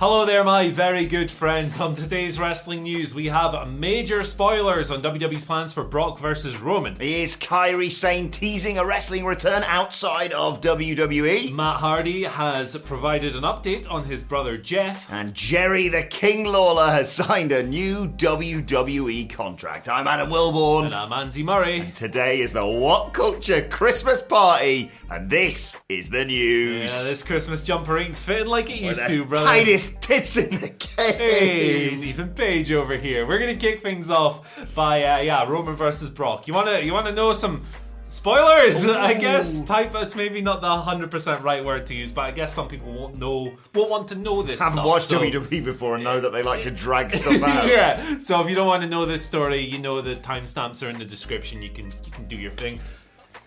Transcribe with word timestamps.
Hello 0.00 0.24
there, 0.24 0.42
my 0.44 0.70
very 0.70 1.04
good 1.04 1.30
friends. 1.30 1.78
On 1.78 1.94
today's 1.94 2.40
wrestling 2.40 2.84
news, 2.84 3.14
we 3.14 3.26
have 3.26 3.68
major 3.68 4.22
spoilers 4.22 4.90
on 4.90 5.02
WWE's 5.02 5.44
plans 5.44 5.74
for 5.74 5.84
Brock 5.84 6.18
versus 6.18 6.58
Roman. 6.58 6.96
Is 6.98 7.36
Kairi 7.36 7.92
Sane 7.92 8.30
teasing 8.30 8.78
a 8.78 8.86
wrestling 8.86 9.26
return 9.26 9.62
outside 9.64 10.32
of 10.32 10.62
WWE? 10.62 11.52
Matt 11.52 11.80
Hardy 11.80 12.22
has 12.22 12.74
provided 12.78 13.36
an 13.36 13.42
update 13.42 13.90
on 13.90 14.04
his 14.04 14.24
brother 14.24 14.56
Jeff. 14.56 15.06
And 15.12 15.34
Jerry 15.34 15.88
the 15.88 16.04
King 16.04 16.44
Lawler 16.44 16.90
has 16.90 17.12
signed 17.12 17.52
a 17.52 17.62
new 17.62 18.08
WWE 18.08 19.28
contract. 19.28 19.90
I'm 19.90 20.08
Adam 20.08 20.30
Wilborn. 20.30 20.86
And 20.86 20.94
I'm 20.94 21.12
Andy 21.12 21.42
Murray. 21.42 21.92
Today 21.94 22.40
is 22.40 22.54
the 22.54 22.64
What 22.64 23.12
Culture 23.12 23.68
Christmas 23.68 24.22
Party, 24.22 24.90
and 25.10 25.28
this 25.28 25.76
is 25.90 26.08
the 26.08 26.24
news. 26.24 26.90
Yeah, 26.90 27.02
this 27.02 27.22
Christmas 27.22 27.62
jumper 27.62 27.98
ain't 27.98 28.16
fitting 28.16 28.48
like 28.48 28.70
it 28.70 28.80
used 28.80 29.06
to, 29.06 29.26
brother. 29.26 29.44
tightest 29.44 29.89
tits 30.00 30.36
in 30.36 30.50
the 30.60 30.68
game. 30.68 31.16
Hey, 31.16 31.90
Ethan 31.92 32.30
Page 32.34 32.72
over 32.72 32.96
here. 32.96 33.26
We're 33.26 33.38
gonna 33.38 33.56
kick 33.56 33.82
things 33.82 34.10
off 34.10 34.48
by 34.74 35.02
uh, 35.04 35.18
yeah, 35.18 35.44
Roman 35.44 35.74
versus 35.76 36.10
Brock. 36.10 36.46
You 36.48 36.54
wanna 36.54 36.80
you 36.80 36.92
wanna 36.92 37.12
know 37.12 37.32
some 37.32 37.62
spoilers? 38.02 38.84
I 38.86 39.14
guess 39.14 39.60
type 39.62 39.92
it's 39.94 40.14
maybe 40.16 40.40
not 40.40 40.60
the 40.60 40.68
hundred 40.68 41.10
percent 41.10 41.42
right 41.42 41.64
word 41.64 41.86
to 41.86 41.94
use, 41.94 42.12
but 42.12 42.22
I 42.22 42.30
guess 42.32 42.52
some 42.54 42.68
people 42.68 42.92
won't 42.92 43.16
know 43.18 43.52
won't 43.74 43.90
want 43.90 44.08
to 44.08 44.14
know 44.14 44.42
this. 44.42 44.60
Haven't 44.60 44.78
stuff, 44.78 44.86
watched 44.86 45.06
so- 45.08 45.20
WWE 45.20 45.64
before 45.64 45.94
and 45.94 46.04
know 46.04 46.20
that 46.20 46.32
they 46.32 46.42
like 46.42 46.62
to 46.62 46.70
drag 46.70 47.12
stuff 47.14 47.42
out. 47.42 47.66
yeah. 47.68 48.18
So 48.18 48.40
if 48.42 48.48
you 48.48 48.54
don't 48.54 48.66
want 48.66 48.82
to 48.82 48.88
know 48.88 49.06
this 49.06 49.24
story, 49.24 49.60
you 49.60 49.78
know 49.78 50.00
the 50.00 50.16
timestamps 50.16 50.84
are 50.86 50.90
in 50.90 50.98
the 50.98 51.04
description. 51.04 51.62
You 51.62 51.70
can 51.70 51.86
you 52.04 52.10
can 52.12 52.26
do 52.28 52.36
your 52.36 52.52
thing. 52.52 52.80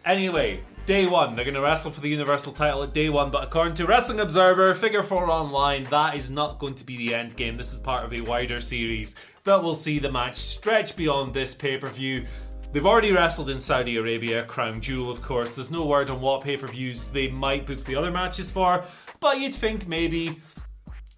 Anyway, 0.06 0.62
day 0.86 1.06
one, 1.06 1.34
they're 1.34 1.46
going 1.46 1.56
to 1.56 1.62
wrestle 1.62 1.90
for 1.90 2.02
the 2.02 2.10
Universal 2.10 2.52
title 2.52 2.84
at 2.84 2.94
day 2.94 3.10
one, 3.10 3.32
but 3.32 3.42
according 3.42 3.74
to 3.74 3.86
Wrestling 3.86 4.20
Observer, 4.20 4.74
Figure 4.74 5.02
4 5.02 5.32
Online, 5.32 5.86
that 5.86 6.18
is 6.18 6.30
not 6.30 6.60
going 6.60 6.76
to 6.76 6.86
be 6.86 6.98
the 6.98 7.16
end 7.16 7.34
game. 7.38 7.56
This 7.56 7.72
is 7.72 7.80
part 7.80 8.04
of 8.04 8.12
a 8.12 8.20
wider 8.20 8.60
series 8.60 9.16
that 9.46 9.64
will 9.64 9.76
see 9.76 10.00
the 10.00 10.12
match 10.12 10.36
stretch 10.36 10.98
beyond 10.98 11.34
this 11.34 11.56
pay 11.56 11.78
per 11.78 11.88
view. 11.88 12.26
They've 12.74 12.86
already 12.86 13.14
wrestled 13.14 13.50
in 13.50 13.62
Saudi 13.62 13.96
Arabia, 13.96 14.44
Crown 14.44 14.82
Jewel, 14.82 15.10
of 15.10 15.22
course. 15.22 15.56
There's 15.56 15.72
no 15.72 15.86
word 15.86 16.10
on 16.10 16.20
what 16.20 16.44
pay 16.44 16.58
per 16.58 16.68
views 16.68 17.10
they 17.10 17.30
might 17.30 17.66
book 17.66 17.82
the 17.86 17.96
other 17.96 18.12
matches 18.12 18.52
for, 18.52 18.84
but 19.22 19.40
you'd 19.40 19.56
think 19.56 19.88
maybe. 19.88 20.42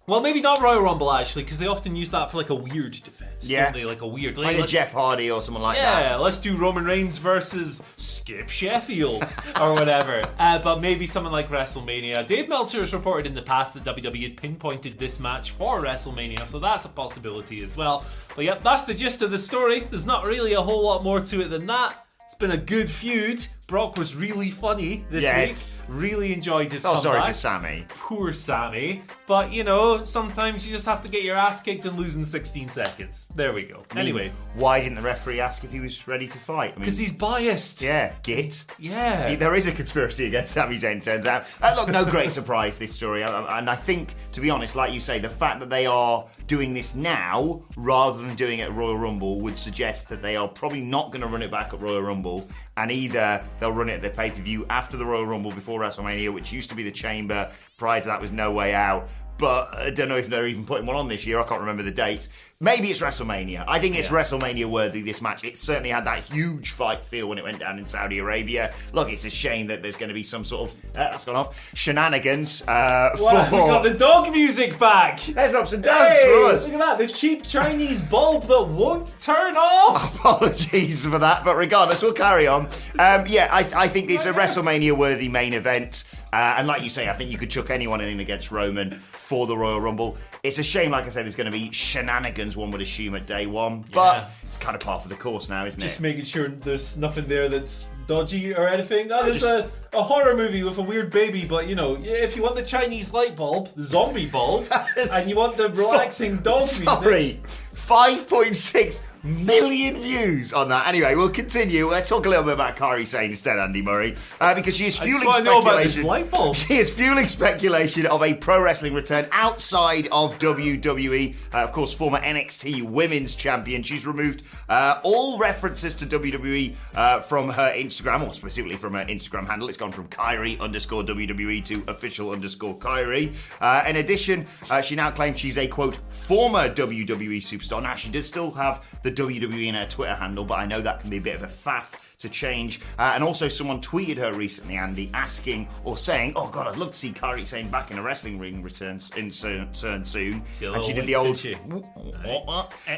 Well, 0.08 0.20
maybe 0.20 0.40
not 0.40 0.60
Royal 0.60 0.82
Rumble 0.82 1.12
actually, 1.12 1.42
because 1.42 1.58
they 1.58 1.66
often 1.66 1.96
use 1.96 2.12
that 2.12 2.30
for 2.30 2.36
like 2.36 2.50
a 2.50 2.54
weird 2.54 2.92
defense. 2.92 3.50
Yeah. 3.50 3.64
don't 3.64 3.72
they? 3.72 3.84
like 3.84 4.02
a 4.02 4.06
weird. 4.06 4.38
Like 4.38 4.58
a 4.58 4.66
Jeff 4.66 4.92
Hardy 4.92 5.30
or 5.30 5.42
someone 5.42 5.62
like 5.62 5.76
yeah, 5.76 6.00
that. 6.00 6.10
Yeah, 6.10 6.16
let's 6.16 6.38
do 6.38 6.56
Roman 6.56 6.84
Reigns 6.84 7.18
versus 7.18 7.82
Skip 7.96 8.48
Sheffield 8.48 9.24
or 9.60 9.74
whatever. 9.74 10.24
Uh, 10.38 10.58
but 10.58 10.80
maybe 10.80 11.06
someone 11.06 11.32
like 11.32 11.48
WrestleMania. 11.48 12.26
Dave 12.26 12.48
Meltzer 12.48 12.80
has 12.80 12.92
reported 12.92 13.26
in 13.26 13.34
the 13.34 13.42
past 13.42 13.74
that 13.74 13.84
WWE 13.84 14.22
had 14.22 14.36
pinpointed 14.36 14.98
this 14.98 15.18
match 15.18 15.52
for 15.52 15.80
WrestleMania, 15.80 16.46
so 16.46 16.58
that's 16.58 16.84
a 16.84 16.88
possibility 16.88 17.62
as 17.62 17.76
well. 17.76 18.04
But 18.34 18.44
yep, 18.44 18.62
that's 18.62 18.84
the 18.84 18.94
gist 18.94 19.22
of 19.22 19.30
the 19.30 19.38
story. 19.38 19.80
There's 19.80 20.06
not 20.06 20.24
really 20.24 20.52
a 20.52 20.60
whole 20.60 20.84
lot 20.84 21.02
more 21.02 21.20
to 21.20 21.40
it 21.40 21.48
than 21.48 21.66
that. 21.66 22.06
It's 22.24 22.34
been 22.34 22.50
a 22.50 22.56
good 22.56 22.90
feud. 22.90 23.46
Brock 23.66 23.98
was 23.98 24.14
really 24.14 24.50
funny 24.52 25.04
this 25.10 25.24
Yes. 25.24 25.80
week. 25.88 25.98
Really 25.98 26.32
enjoyed 26.32 26.70
his 26.70 26.86
Oh, 26.86 26.90
comeback. 26.94 27.02
sorry 27.02 27.26
for 27.26 27.32
Sami. 27.32 27.84
Poor 27.88 28.32
Sami. 28.32 29.02
But 29.26 29.52
you 29.52 29.64
know, 29.64 30.04
sometimes 30.04 30.64
you 30.68 30.72
just 30.72 30.86
have 30.86 31.02
to 31.02 31.08
get 31.08 31.24
your 31.24 31.34
ass 31.36 31.60
kicked 31.62 31.84
and 31.84 31.98
lose 31.98 32.14
in 32.14 32.24
16 32.24 32.68
seconds. 32.68 33.26
There 33.34 33.52
we 33.52 33.64
go. 33.64 33.82
Anyway, 33.96 34.30
Why 34.54 34.78
didn't 34.80 34.94
the 34.94 35.02
referee 35.02 35.40
ask 35.40 35.64
if 35.64 35.72
he 35.72 35.80
was 35.80 36.06
ready 36.06 36.28
to 36.28 36.38
fight? 36.38 36.70
I 36.70 36.74
mean, 36.76 36.78
because 36.80 36.96
he's 36.96 37.12
biased. 37.12 37.82
Yeah, 37.82 38.12
git. 38.22 38.64
Yeah. 38.78 39.34
There 39.34 39.54
is 39.56 39.66
a 39.66 39.72
conspiracy 39.72 40.26
against 40.26 40.52
Sami 40.52 40.76
Zayn, 40.78 41.02
turns 41.02 41.26
out. 41.26 41.44
Uh, 41.60 41.74
look, 41.76 41.88
no 41.88 42.04
great 42.04 42.30
surprise, 42.40 42.76
this 42.76 42.92
story. 42.94 43.24
Uh, 43.24 43.46
And 43.56 43.68
I 43.68 43.74
think, 43.74 44.14
to 44.32 44.40
be 44.40 44.48
honest, 44.48 44.76
like 44.76 44.92
you 44.92 45.00
say, 45.00 45.18
the 45.18 45.28
fact 45.28 45.58
that 45.60 45.70
they 45.70 45.86
are 45.86 46.24
doing 46.46 46.72
this 46.72 46.94
now 46.94 47.62
rather 47.76 48.22
than 48.22 48.34
doing 48.36 48.60
it 48.60 48.68
at 48.70 48.74
Royal 48.74 48.96
Rumble 48.96 49.40
would 49.40 49.58
suggest 49.58 50.08
that 50.10 50.22
they 50.22 50.36
are 50.36 50.46
probably 50.46 50.80
not 50.80 51.10
going 51.10 51.22
to 51.22 51.26
run 51.26 51.42
it 51.42 51.50
back 51.50 51.74
at 51.74 51.80
Royal 51.80 52.00
Rumble. 52.02 52.46
And 52.76 52.90
either 52.90 53.42
they'll 53.58 53.72
run 53.72 53.88
it 53.88 53.94
at 53.94 54.02
the 54.02 54.10
pay 54.10 54.30
per 54.30 54.42
view 54.42 54.66
after 54.68 54.96
the 54.96 55.04
Royal 55.06 55.26
Rumble 55.26 55.50
before 55.50 55.80
WrestleMania, 55.80 56.32
which 56.32 56.52
used 56.52 56.68
to 56.70 56.76
be 56.76 56.82
the 56.82 56.90
Chamber. 56.90 57.50
Prior 57.78 58.00
to 58.00 58.06
that 58.08 58.20
was 58.20 58.32
No 58.32 58.52
Way 58.52 58.74
Out. 58.74 59.08
But 59.38 59.74
I 59.74 59.90
don't 59.90 60.08
know 60.08 60.16
if 60.16 60.28
they're 60.28 60.46
even 60.46 60.64
putting 60.64 60.86
one 60.86 60.96
on 60.96 61.08
this 61.08 61.26
year. 61.26 61.38
I 61.38 61.44
can't 61.44 61.60
remember 61.60 61.82
the 61.82 61.90
date. 61.90 62.28
Maybe 62.58 62.90
it's 62.90 63.00
WrestleMania. 63.00 63.66
I 63.68 63.78
think 63.78 63.98
it's 63.98 64.08
WrestleMania 64.08 64.64
worthy, 64.64 65.02
this 65.02 65.20
match. 65.20 65.44
It 65.44 65.58
certainly 65.58 65.90
had 65.90 66.06
that 66.06 66.22
huge 66.22 66.70
fight 66.70 67.04
feel 67.04 67.28
when 67.28 67.36
it 67.36 67.44
went 67.44 67.58
down 67.60 67.78
in 67.78 67.84
Saudi 67.84 68.18
Arabia. 68.18 68.72
Look, 68.94 69.12
it's 69.12 69.26
a 69.26 69.30
shame 69.30 69.66
that 69.66 69.82
there's 69.82 69.96
going 69.96 70.08
to 70.08 70.14
be 70.14 70.22
some 70.22 70.42
sort 70.42 70.70
of, 70.70 70.76
uh, 70.96 71.10
that's 71.10 71.26
gone 71.26 71.36
off, 71.36 71.70
shenanigans. 71.74 72.62
Uh? 72.62 73.10
We 73.14 73.18
for- 73.18 73.26
got 73.68 73.82
the 73.82 73.92
dog 73.92 74.32
music 74.32 74.78
back. 74.78 75.20
There's 75.20 75.54
ups 75.54 75.74
and 75.74 75.84
downs 75.84 76.00
Hey, 76.00 76.32
for 76.48 76.54
us. 76.54 76.64
look 76.64 76.72
at 76.72 76.80
that. 76.80 76.98
The 76.98 77.08
cheap 77.12 77.42
Chinese 77.46 78.00
bulb 78.00 78.44
that 78.44 78.62
won't 78.68 79.14
turn 79.20 79.54
off. 79.58 80.14
Apologies 80.18 81.04
for 81.06 81.18
that, 81.18 81.44
but 81.44 81.56
regardless, 81.56 82.00
we'll 82.00 82.14
carry 82.14 82.46
on. 82.46 82.68
Um, 82.98 83.24
yeah, 83.26 83.48
I, 83.52 83.68
I 83.76 83.88
think 83.88 84.10
it's 84.10 84.24
a 84.24 84.32
WrestleMania 84.32 84.96
worthy 84.96 85.28
main 85.28 85.52
event. 85.52 86.04
Uh, 86.36 86.56
and 86.58 86.66
like 86.68 86.82
you 86.82 86.90
say, 86.90 87.08
I 87.08 87.14
think 87.14 87.30
you 87.30 87.38
could 87.38 87.50
chuck 87.50 87.70
anyone 87.70 88.02
in 88.02 88.20
against 88.20 88.50
Roman 88.50 88.90
for 89.12 89.46
the 89.46 89.56
Royal 89.56 89.80
Rumble. 89.80 90.18
It's 90.42 90.58
a 90.58 90.62
shame, 90.62 90.90
like 90.90 91.06
I 91.06 91.08
said, 91.08 91.24
there's 91.24 91.34
going 91.34 91.50
to 91.50 91.58
be 91.58 91.70
shenanigans, 91.72 92.58
one 92.58 92.70
would 92.72 92.82
assume, 92.82 93.14
at 93.14 93.26
day 93.26 93.46
one. 93.46 93.86
But 93.90 94.16
Yeah. 94.16 94.28
it's 94.42 94.58
kind 94.58 94.74
of 94.74 94.82
part 94.82 95.02
of 95.04 95.08
the 95.08 95.16
course 95.16 95.48
now, 95.48 95.64
isn't 95.64 95.80
Just 95.80 95.86
it? 95.86 95.88
Just 95.88 96.00
making 96.02 96.24
sure 96.26 96.48
there's 96.48 96.98
nothing 96.98 97.26
there 97.26 97.48
that's 97.48 97.88
dodgy 98.06 98.54
or 98.54 98.68
anything. 98.68 99.10
Oh, 99.10 99.24
there's 99.24 99.44
a, 99.44 99.70
a 99.94 100.02
horror 100.02 100.36
movie 100.36 100.62
with 100.62 100.76
a 100.76 100.82
weird 100.82 101.10
baby, 101.10 101.46
but 101.46 101.68
you 101.68 101.74
know, 101.74 101.96
if 102.02 102.36
you 102.36 102.42
want 102.42 102.54
the 102.56 102.62
Chinese 102.62 103.14
light 103.14 103.34
bulb, 103.34 103.70
the 103.74 103.84
zombie 103.84 104.26
bulb, 104.26 104.66
and 105.10 105.30
you 105.30 105.36
want 105.36 105.56
the 105.56 105.70
relaxing 105.70 106.36
dog 106.42 106.60
music. 106.60 106.86
Sorry, 106.90 107.40
5.6 107.74 109.00
million 109.26 110.00
views 110.00 110.52
on 110.52 110.68
that. 110.68 110.86
Anyway, 110.86 111.14
we'll 111.14 111.28
continue. 111.28 111.88
Let's 111.88 112.08
talk 112.08 112.26
a 112.26 112.28
little 112.28 112.44
bit 112.44 112.54
about 112.54 112.76
Kairi 112.76 113.06
Sane 113.06 113.30
instead, 113.30 113.58
Andy 113.58 113.82
Murray, 113.82 114.16
uh, 114.40 114.54
because 114.54 114.76
she 114.76 114.86
is 114.86 114.96
fueling 114.96 115.26
wanna 115.26 115.44
know 115.44 115.60
about 115.60 115.82
this 115.82 115.94
speculation. 115.94 116.54
She 116.54 116.74
is 116.76 116.90
fueling 116.90 117.26
speculation 117.26 118.06
of 118.06 118.22
a 118.22 118.34
pro 118.34 118.62
wrestling 118.62 118.94
return 118.94 119.26
outside 119.32 120.08
of 120.12 120.38
WWE. 120.38 121.34
Uh, 121.52 121.58
of 121.58 121.72
course, 121.72 121.92
former 121.92 122.18
NXT 122.20 122.82
Women's 122.82 123.34
Champion. 123.34 123.82
She's 123.82 124.06
removed 124.06 124.44
uh, 124.68 125.00
all 125.02 125.38
references 125.38 125.94
to 125.96 126.06
WWE 126.06 126.74
uh, 126.94 127.20
from 127.20 127.48
her 127.50 127.72
Instagram, 127.74 128.26
or 128.26 128.32
specifically 128.32 128.76
from 128.76 128.94
her 128.94 129.04
Instagram 129.04 129.46
handle. 129.46 129.68
It's 129.68 129.78
gone 129.78 129.92
from 129.92 130.08
Kairi 130.08 130.58
underscore 130.60 131.02
WWE 131.02 131.64
to 131.66 131.84
official 131.88 132.30
underscore 132.30 132.78
Kairi. 132.78 133.34
Uh, 133.60 133.84
in 133.86 133.96
addition, 133.96 134.46
uh, 134.70 134.80
she 134.80 134.94
now 134.94 135.10
claims 135.10 135.40
she's 135.40 135.58
a 135.58 135.66
quote 135.66 135.98
former 136.10 136.68
WWE 136.68 137.38
superstar. 137.38 137.82
Now 137.82 137.94
she 137.94 138.10
does 138.10 138.26
still 138.26 138.50
have 138.52 138.84
the 139.02 139.10
WWE 139.16 139.66
in 139.66 139.74
her 139.74 139.86
Twitter 139.86 140.14
handle, 140.14 140.44
but 140.44 140.58
I 140.58 140.66
know 140.66 140.80
that 140.80 141.00
can 141.00 141.10
be 141.10 141.18
a 141.18 141.20
bit 141.20 141.36
of 141.36 141.42
a 141.42 141.48
faff 141.48 141.84
to 142.18 142.28
change. 142.28 142.80
Uh, 142.98 143.12
and 143.14 143.22
also, 143.22 143.48
someone 143.48 143.80
tweeted 143.80 144.16
her 144.18 144.32
recently, 144.32 144.76
Andy, 144.76 145.10
asking 145.12 145.68
or 145.84 145.96
saying, 145.96 146.32
"Oh 146.36 146.48
God, 146.48 146.66
I'd 146.66 146.76
love 146.76 146.92
to 146.92 146.98
see 146.98 147.12
Kairi 147.12 147.46
Sane 147.46 147.70
back 147.70 147.90
in 147.90 147.98
a 147.98 148.02
wrestling 148.02 148.38
ring 148.38 148.62
returns 148.62 149.10
in 149.16 149.30
soon." 149.30 149.72
soon. 149.74 150.04
soon. 150.04 150.42
And 150.74 150.84
she 150.84 150.92
did 150.92 151.06
the 151.06 151.14
old. 151.16 151.38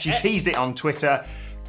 She 0.01 0.13
teased 0.13 0.49
it 0.49 0.57
on 0.57 0.75
Twitter. 0.75 1.25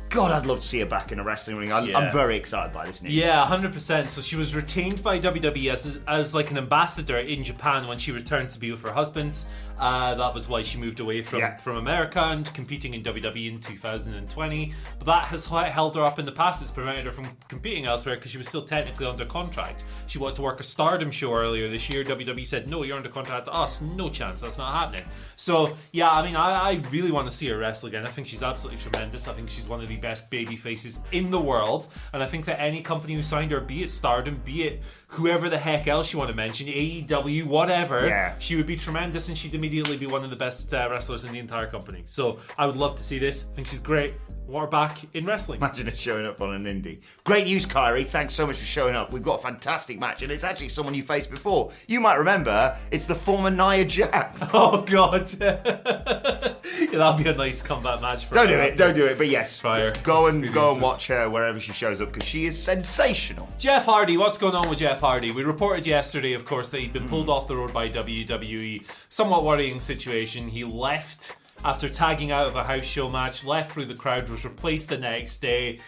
God, 0.09 0.31
I'd 0.31 0.45
love 0.45 0.59
to 0.61 0.65
see 0.67 0.79
her 0.79 0.85
back 0.85 1.11
in 1.11 1.19
a 1.19 1.23
wrestling 1.23 1.57
ring. 1.57 1.71
I, 1.71 1.81
Yeah. 1.81 1.97
I'm 1.99 2.11
very 2.11 2.35
excited 2.35 2.73
by 2.73 2.85
this 2.85 3.01
news. 3.03 3.13
Yeah, 3.13 3.45
hundred 3.45 3.73
percent. 3.73 4.09
So 4.09 4.21
she 4.21 4.35
was 4.35 4.55
retained 4.55 5.03
by 5.03 5.19
WWE 5.19 5.71
as, 5.71 5.97
as 6.07 6.33
like 6.33 6.51
an 6.51 6.57
ambassador 6.57 7.17
in 7.19 7.43
Japan 7.43 7.87
when 7.87 7.97
she 7.97 8.11
returned 8.11 8.49
to 8.51 8.59
be 8.59 8.71
with 8.71 8.81
her 8.81 8.91
husband. 8.91 9.45
Uh, 9.77 10.13
that 10.15 10.33
was 10.35 10.49
why 10.49 10.61
she 10.61 10.77
moved 10.77 10.99
away 10.99 11.21
from, 11.21 11.39
Yeah. 11.39 11.55
from 11.55 11.77
America 11.77 12.19
and 12.21 12.53
competing 12.53 12.93
in 12.95 13.01
WWE 13.01 13.47
in 13.47 13.59
2020. 13.61 14.73
But 14.97 15.05
that 15.05 15.23
has 15.29 15.45
held 15.45 15.95
her 15.95 16.03
up 16.03 16.19
in 16.19 16.25
the 16.25 16.33
past. 16.33 16.61
It's 16.61 16.69
prevented 16.71 17.05
her 17.05 17.11
from 17.13 17.27
competing 17.47 17.85
elsewhere 17.85 18.15
because 18.15 18.31
she 18.31 18.37
was 18.37 18.47
still 18.47 18.63
technically 18.63 19.05
under 19.05 19.23
contract. 19.25 19.85
She 20.07 20.17
wanted 20.17 20.35
to 20.35 20.41
work 20.41 20.59
a 20.59 20.63
Stardom 20.63 21.11
show 21.11 21.33
earlier 21.33 21.69
this 21.69 21.89
year. 21.89 22.03
WWE 22.03 22.45
said, 22.45 22.67
"No, 22.67 22.83
you're 22.83 22.97
under 22.97 23.07
contract 23.09 23.45
to 23.45 23.53
us. 23.53 23.79
No 23.79 24.09
chance. 24.09 24.41
That's 24.41 24.57
not 24.57 24.75
happening." 24.75 25.05
So 25.37 25.77
yeah, 25.93 26.11
I 26.11 26.25
mean, 26.25 26.35
I, 26.35 26.71
I 26.71 26.81
really 26.91 27.11
want 27.11 27.29
to 27.29 27.35
see 27.35 27.47
her 27.47 27.57
wrestle 27.57 27.87
again. 27.87 28.05
I 28.05 28.09
think 28.09 28.27
she's 28.27 28.43
absolutely 28.43 28.81
tremendous. 28.81 29.29
I 29.29 29.33
think 29.33 29.47
she's 29.49 29.69
one 29.69 29.79
of 29.81 29.87
the 29.87 29.95
best 29.99 30.29
baby 30.29 30.55
faces 30.55 30.99
in 31.11 31.29
the 31.31 31.39
world, 31.39 31.87
and 32.13 32.23
I 32.23 32.25
think 32.25 32.45
that 32.45 32.59
any 32.59 32.81
company 32.81 33.13
who 33.13 33.21
signed 33.23 33.51
her, 33.51 33.59
be 33.59 33.83
it 33.83 33.89
Stardom, 33.89 34.41
be 34.43 34.63
it 34.63 34.81
whoever 35.07 35.49
the 35.49 35.57
heck 35.57 35.87
else 35.87 36.11
you 36.11 36.19
want 36.19 36.29
to 36.29 36.35
mention, 36.35 36.67
AEW, 36.67 37.45
whatever, 37.45 38.07
Yeah. 38.07 38.35
she 38.39 38.55
would 38.55 38.65
be 38.67 38.75
tremendous, 38.75 39.27
and 39.29 39.37
she'd 39.37 39.53
immediately 39.53 39.97
be 39.97 40.05
one 40.07 40.23
of 40.23 40.29
the 40.29 40.35
best 40.35 40.73
uh, 40.73 40.87
wrestlers 40.91 41.23
in 41.23 41.31
the 41.31 41.39
entire 41.39 41.67
company. 41.67 42.03
So 42.05 42.39
I 42.57 42.65
would 42.65 42.77
love 42.77 42.95
to 42.97 43.03
see 43.03 43.19
this. 43.19 43.45
I 43.51 43.55
think 43.55 43.67
she's 43.67 43.79
great. 43.79 44.13
Her 44.53 44.67
back 44.67 44.99
in 45.13 45.25
wrestling. 45.25 45.59
Imagine 45.59 45.87
her 45.87 45.95
showing 45.95 46.25
up 46.25 46.41
on 46.41 46.53
an 46.53 46.63
indie. 46.65 46.99
Great 47.23 47.45
news, 47.45 47.65
Kairi. 47.65 48.05
Thanks 48.05 48.33
so 48.33 48.47
much 48.47 48.57
for 48.57 48.65
showing 48.65 48.95
up. 48.95 49.11
We've 49.11 49.23
got 49.23 49.39
a 49.39 49.43
fantastic 49.43 49.99
match, 49.99 50.21
and 50.23 50.31
it's 50.31 50.43
actually 50.43 50.69
someone 50.69 50.93
you 50.95 51.03
faced 51.03 51.29
before. 51.29 51.71
You 51.87 51.99
might 51.99 52.15
remember, 52.15 52.77
it's 52.91 53.05
the 53.05 53.15
former 53.15 53.51
Nia 53.51 53.85
Jax. 53.85 54.39
Oh 54.53 54.81
God, 54.81 55.29
yeah, 55.39 55.55
that'll 56.91 57.13
be 57.13 57.29
a 57.29 57.33
nice 57.33 57.61
combat 57.61 58.01
match 58.01 58.25
for 58.25 58.35
Don't 58.35 58.47
do 58.47 58.55
it, 58.55 58.77
don't 58.77 58.95
do 58.95 59.05
it. 59.05 59.17
But 59.17 59.27
yes, 59.27 59.59
Prior 59.59 59.93
go 60.03 60.27
and 60.27 60.51
go 60.53 60.73
and 60.73 60.81
watch 60.81 61.07
her 61.07 61.29
wherever 61.29 61.59
she 61.59 61.71
shows 61.73 62.01
up 62.01 62.11
because 62.11 62.27
she 62.27 62.45
is 62.45 62.61
sensational. 62.61 63.47
Jeff 63.57 63.85
Hardy, 63.85 64.17
what's 64.17 64.37
going 64.37 64.55
on 64.55 64.69
with 64.69 64.79
Jeff 64.79 64.99
Hardy? 64.99 65.31
We 65.31 65.43
reported 65.43 65.85
yesterday, 65.85 66.33
of 66.33 66.45
course, 66.45 66.69
that 66.69 66.81
he'd 66.81 66.93
been 66.93 67.03
Mm. 67.05 67.09
pulled 67.09 67.29
off 67.29 67.47
the 67.47 67.55
road 67.55 67.71
by 67.73 67.87
WWE. 67.89 68.83
Somewhat 69.09 69.43
worrying 69.43 69.79
situation. 69.79 70.49
He 70.49 70.63
left 70.63 71.35
after 71.63 71.89
tagging 71.89 72.31
out 72.31 72.47
of 72.47 72.55
a 72.55 72.63
house 72.63 72.85
show 72.85 73.09
match, 73.09 73.43
left 73.43 73.71
through 73.73 73.85
the 73.85 73.95
crowd, 73.95 74.29
was 74.29 74.45
replaced 74.45 74.89
the 74.89 74.97
next 74.97 75.37
day. 75.41 75.79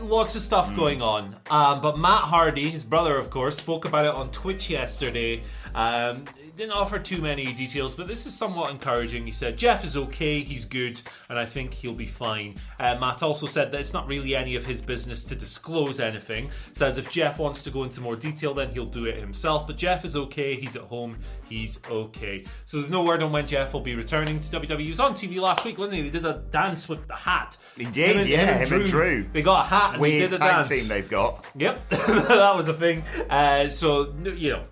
Lots 0.00 0.34
of 0.34 0.42
stuff 0.42 0.70
Mm. 0.70 0.76
going 0.76 1.02
on. 1.02 1.36
Um, 1.50 1.80
but 1.80 1.98
Matt 1.98 2.22
Hardy, 2.22 2.70
his 2.70 2.84
brother, 2.84 3.16
of 3.16 3.30
course, 3.30 3.56
spoke 3.58 3.84
about 3.84 4.04
it 4.06 4.14
on 4.14 4.30
Twitch 4.30 4.70
yesterday. 4.70 5.42
Um, 5.74 6.24
didn't 6.56 6.72
offer 6.72 6.98
too 6.98 7.20
many 7.20 7.52
details, 7.52 7.94
but 7.94 8.06
this 8.06 8.26
is 8.26 8.34
somewhat 8.34 8.70
encouraging. 8.70 9.24
He 9.26 9.32
said 9.32 9.56
Jeff 9.56 9.84
is 9.84 9.96
okay, 9.96 10.40
he's 10.40 10.64
good, 10.64 11.00
and 11.28 11.38
I 11.38 11.44
think 11.46 11.74
he'll 11.74 11.92
be 11.94 12.06
fine. 12.06 12.56
Uh, 12.80 12.96
Matt 12.98 13.22
also 13.22 13.46
said 13.46 13.70
that 13.72 13.80
it's 13.80 13.92
not 13.92 14.06
really 14.06 14.34
any 14.34 14.56
of 14.56 14.64
his 14.64 14.80
business 14.80 15.24
to 15.24 15.34
disclose 15.34 16.00
anything. 16.00 16.50
Says 16.72 16.98
if 16.98 17.10
Jeff 17.10 17.38
wants 17.38 17.62
to 17.62 17.70
go 17.70 17.84
into 17.84 18.00
more 18.00 18.16
detail, 18.16 18.54
then 18.54 18.70
he'll 18.70 18.86
do 18.86 19.04
it 19.04 19.18
himself. 19.18 19.66
But 19.66 19.76
Jeff 19.76 20.04
is 20.04 20.16
okay, 20.16 20.54
he's 20.56 20.76
at 20.76 20.82
home, 20.82 21.18
he's 21.48 21.80
okay. 21.90 22.44
So 22.64 22.78
there's 22.78 22.90
no 22.90 23.02
word 23.04 23.22
on 23.22 23.32
when 23.32 23.46
Jeff 23.46 23.72
will 23.74 23.80
be 23.80 23.94
returning 23.94 24.40
to 24.40 24.60
WWE. 24.60 24.80
He 24.80 24.88
was 24.88 25.00
on 25.00 25.12
TV 25.12 25.40
last 25.40 25.64
week, 25.64 25.78
wasn't 25.78 25.98
he? 25.98 26.04
He 26.04 26.10
did 26.10 26.24
a 26.24 26.42
dance 26.50 26.88
with 26.88 27.06
the 27.06 27.14
hat. 27.14 27.56
He 27.76 27.84
did, 27.84 28.16
and- 28.16 28.26
yeah, 28.28 28.58
him 28.64 28.80
and 28.80 28.90
Drew. 28.90 29.26
They 29.32 29.42
got 29.42 29.66
a 29.66 29.68
hat 29.68 29.94
and 29.94 29.96
they 29.96 30.00
Weird 30.18 30.30
did 30.30 30.36
a 30.36 30.38
tag 30.38 30.54
dance. 30.54 30.68
team 30.68 30.88
they've 30.88 31.08
got. 31.08 31.44
Yep, 31.56 31.88
that 31.90 32.56
was 32.56 32.68
a 32.68 32.74
thing. 32.74 33.02
Uh, 33.28 33.68
so 33.68 34.14
you 34.24 34.52
know, 34.52 34.62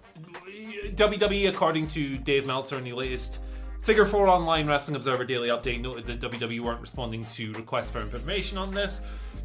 WWE, 0.97 1.49
according 1.49 1.89
to 1.89 2.17
Dave 2.17 2.47
Meltzer 2.47 2.79
in 2.79 2.85
the 2.85 2.93
latest 2.93 3.41
Figure 3.83 4.05
4 4.05 4.29
Online 4.29 4.67
Wrestling 4.67 4.97
Observer 4.97 5.25
Daily 5.25 5.49
Update, 5.49 5.81
noted 5.81 6.07
that 6.07 6.21
WWE 6.21 6.61
weren't 6.61 6.81
responding 6.81 7.27
to 7.27 7.53
requests 7.53 7.91
for 7.91 8.01
information 8.01 8.57
on 8.57 8.73
this. 8.73 9.01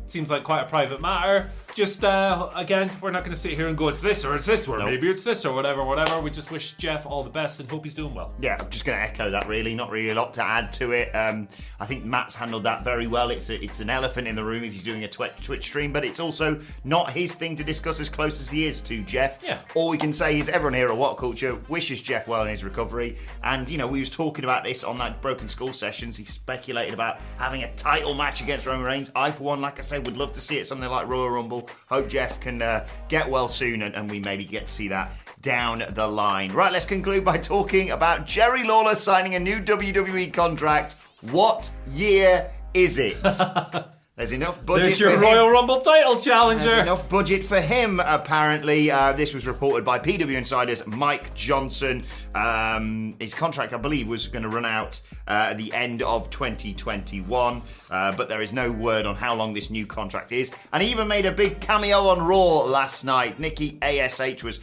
Seems 0.09 0.31
like 0.31 0.43
quite 0.43 0.61
a 0.61 0.65
private 0.65 1.01
matter. 1.01 1.51
Just 1.75 2.03
uh, 2.03 2.49
again, 2.55 2.89
we're 2.99 3.11
not 3.11 3.23
going 3.23 3.33
to 3.33 3.39
sit 3.39 3.53
here 3.53 3.67
and 3.67 3.77
go, 3.77 3.89
it's 3.89 4.01
this 4.01 4.25
or 4.25 4.33
it's 4.33 4.47
this, 4.47 4.67
or 4.67 4.79
maybe 4.79 5.07
it's 5.07 5.23
this 5.23 5.45
or 5.45 5.53
whatever, 5.53 5.83
whatever. 5.83 6.19
We 6.19 6.31
just 6.31 6.49
wish 6.49 6.71
Jeff 6.73 7.05
all 7.05 7.23
the 7.23 7.29
best 7.29 7.59
and 7.59 7.69
hope 7.69 7.83
he's 7.83 7.93
doing 7.93 8.15
well. 8.15 8.33
Yeah, 8.41 8.57
I'm 8.59 8.69
just 8.71 8.85
going 8.85 8.97
to 8.97 9.03
echo 9.03 9.29
that. 9.29 9.47
Really, 9.47 9.75
not 9.75 9.91
really 9.91 10.09
a 10.09 10.15
lot 10.15 10.33
to 10.33 10.43
add 10.43 10.73
to 10.73 10.93
it. 10.93 11.15
Um, 11.15 11.47
I 11.79 11.85
think 11.85 12.03
Matt's 12.03 12.33
handled 12.33 12.63
that 12.63 12.83
very 12.83 13.05
well. 13.05 13.29
It's 13.29 13.49
a, 13.49 13.63
it's 13.63 13.81
an 13.81 13.89
elephant 13.91 14.27
in 14.27 14.35
the 14.35 14.43
room 14.43 14.63
if 14.63 14.73
he's 14.73 14.83
doing 14.83 15.03
a 15.03 15.07
Twitch, 15.07 15.33
Twitch 15.43 15.63
stream, 15.63 15.93
but 15.93 16.03
it's 16.03 16.19
also 16.19 16.59
not 16.83 17.11
his 17.11 17.35
thing 17.35 17.55
to 17.57 17.63
discuss 17.63 17.99
as 17.99 18.09
close 18.09 18.41
as 18.41 18.49
he 18.49 18.65
is 18.65 18.81
to 18.81 19.03
Jeff. 19.03 19.37
Yeah. 19.43 19.59
All 19.75 19.89
we 19.89 19.97
can 19.97 20.11
say 20.11 20.39
is 20.39 20.49
everyone 20.49 20.73
here 20.73 20.89
at 20.89 20.97
What 20.97 21.17
Culture 21.17 21.55
wishes 21.69 22.01
Jeff 22.01 22.27
well 22.27 22.41
in 22.41 22.47
his 22.47 22.63
recovery. 22.63 23.15
And 23.43 23.69
you 23.69 23.77
know, 23.77 23.87
we 23.87 23.99
was 23.99 24.09
talking 24.09 24.43
about 24.43 24.63
this 24.63 24.83
on 24.83 24.97
that 24.97 25.21
Broken 25.21 25.47
Skull 25.47 25.71
sessions. 25.71 26.17
He 26.17 26.25
speculated 26.25 26.95
about 26.95 27.21
having 27.37 27.63
a 27.63 27.71
title 27.75 28.15
match 28.15 28.41
against 28.41 28.65
Roman 28.65 28.85
Reigns. 28.85 29.11
I, 29.15 29.29
for 29.29 29.43
one, 29.43 29.61
like 29.61 29.77
I 29.77 29.83
say, 29.83 29.98
would 30.05 30.17
love 30.17 30.33
to 30.33 30.41
see 30.41 30.57
it 30.57 30.67
something 30.67 30.89
like 30.89 31.07
Royal 31.07 31.29
Rumble. 31.29 31.69
Hope 31.87 32.09
Jeff 32.09 32.39
can 32.39 32.61
uh, 32.61 32.87
get 33.07 33.27
well 33.27 33.47
soon, 33.47 33.81
and, 33.83 33.95
and 33.95 34.09
we 34.09 34.19
maybe 34.19 34.45
get 34.45 34.65
to 34.65 34.71
see 34.71 34.87
that 34.89 35.13
down 35.41 35.83
the 35.89 36.07
line. 36.07 36.51
Right, 36.51 36.71
let's 36.71 36.85
conclude 36.85 37.23
by 37.23 37.37
talking 37.37 37.91
about 37.91 38.25
Jerry 38.25 38.63
Lawler 38.63 38.95
signing 38.95 39.35
a 39.35 39.39
new 39.39 39.59
WWE 39.61 40.33
contract. 40.33 40.95
What 41.21 41.71
year 41.87 42.49
is 42.73 42.97
it? 42.97 43.17
There's 44.19 44.33
enough 44.33 44.65
budget. 44.65 44.83
There's 44.83 44.99
your 44.99 45.11
for 45.11 45.15
him. 45.15 45.21
Royal 45.21 45.49
Rumble 45.49 45.79
title 45.79 46.15
There's 46.15 46.25
challenger. 46.25 46.81
enough 46.81 47.07
budget 47.07 47.41
for 47.41 47.61
him, 47.61 48.01
apparently. 48.03 48.91
Uh, 48.91 49.13
this 49.13 49.33
was 49.33 49.47
reported 49.47 49.85
by 49.85 49.97
PW 49.97 50.35
Insider's 50.35 50.85
Mike 50.85 51.33
Johnson. 51.33 52.03
Um, 52.35 53.15
his 53.21 53.33
contract, 53.33 53.71
I 53.71 53.77
believe, 53.77 54.09
was 54.09 54.27
going 54.27 54.43
to 54.43 54.49
run 54.49 54.65
out 54.65 54.99
uh, 55.25 55.51
at 55.51 55.57
the 55.57 55.71
end 55.73 56.03
of 56.03 56.29
2021, 56.31 57.61
uh, 57.89 58.11
but 58.17 58.27
there 58.27 58.41
is 58.41 58.51
no 58.51 58.69
word 58.69 59.05
on 59.05 59.15
how 59.15 59.33
long 59.35 59.53
this 59.53 59.69
new 59.69 59.85
contract 59.85 60.33
is. 60.33 60.51
And 60.73 60.83
he 60.83 60.91
even 60.91 61.07
made 61.07 61.25
a 61.25 61.31
big 61.31 61.61
cameo 61.61 61.99
on 62.09 62.21
Raw 62.21 62.65
last 62.65 63.05
night. 63.05 63.39
Nikki 63.39 63.77
ASH 63.81 64.43
was 64.43 64.59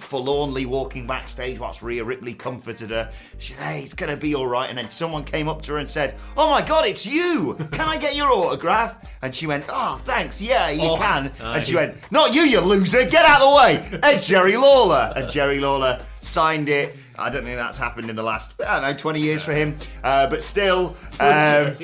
forlornly 0.00 0.66
walking 0.66 1.06
backstage 1.06 1.58
whilst 1.58 1.82
Rhea 1.82 2.02
Ripley 2.04 2.34
comforted 2.34 2.90
her. 2.90 3.10
She 3.38 3.52
said, 3.52 3.62
Hey, 3.62 3.82
it's 3.82 3.94
gonna 3.94 4.16
be 4.16 4.34
alright. 4.34 4.68
And 4.70 4.78
then 4.78 4.88
someone 4.88 5.24
came 5.24 5.48
up 5.48 5.62
to 5.62 5.72
her 5.72 5.78
and 5.78 5.88
said, 5.88 6.16
Oh 6.36 6.50
my 6.50 6.62
god, 6.62 6.86
it's 6.86 7.06
you! 7.06 7.54
Can 7.72 7.88
I 7.88 7.96
get 7.98 8.16
your 8.16 8.30
autograph? 8.32 9.08
And 9.22 9.34
she 9.34 9.46
went, 9.46 9.64
Oh, 9.68 10.00
thanks, 10.04 10.40
yeah, 10.40 10.70
you 10.70 10.90
Oh, 10.90 10.96
can. 10.96 11.30
aye. 11.40 11.58
And 11.58 11.66
she 11.66 11.74
went, 11.76 11.94
Not 12.10 12.34
you, 12.34 12.42
you 12.42 12.60
loser, 12.60 13.04
get 13.04 13.24
out 13.24 13.40
of 13.42 13.48
the 13.50 13.56
way! 13.56 14.00
It's 14.14 14.26
Jerry 14.26 14.56
Lawler. 14.56 15.12
And 15.14 15.30
Jerry 15.30 15.60
Lawler 15.60 16.04
signed 16.20 16.68
it. 16.68 16.96
I 17.18 17.28
don't 17.28 17.44
think 17.44 17.56
that's 17.56 17.76
happened 17.76 18.08
in 18.08 18.16
the 18.16 18.22
last, 18.22 18.54
I 18.66 18.80
don't 18.80 18.90
know, 18.90 18.96
20 18.96 19.20
years 19.20 19.42
for 19.42 19.52
him. 19.52 19.76
Uh, 20.02 20.26
but 20.26 20.42
still, 20.42 20.96
um, 21.20 21.76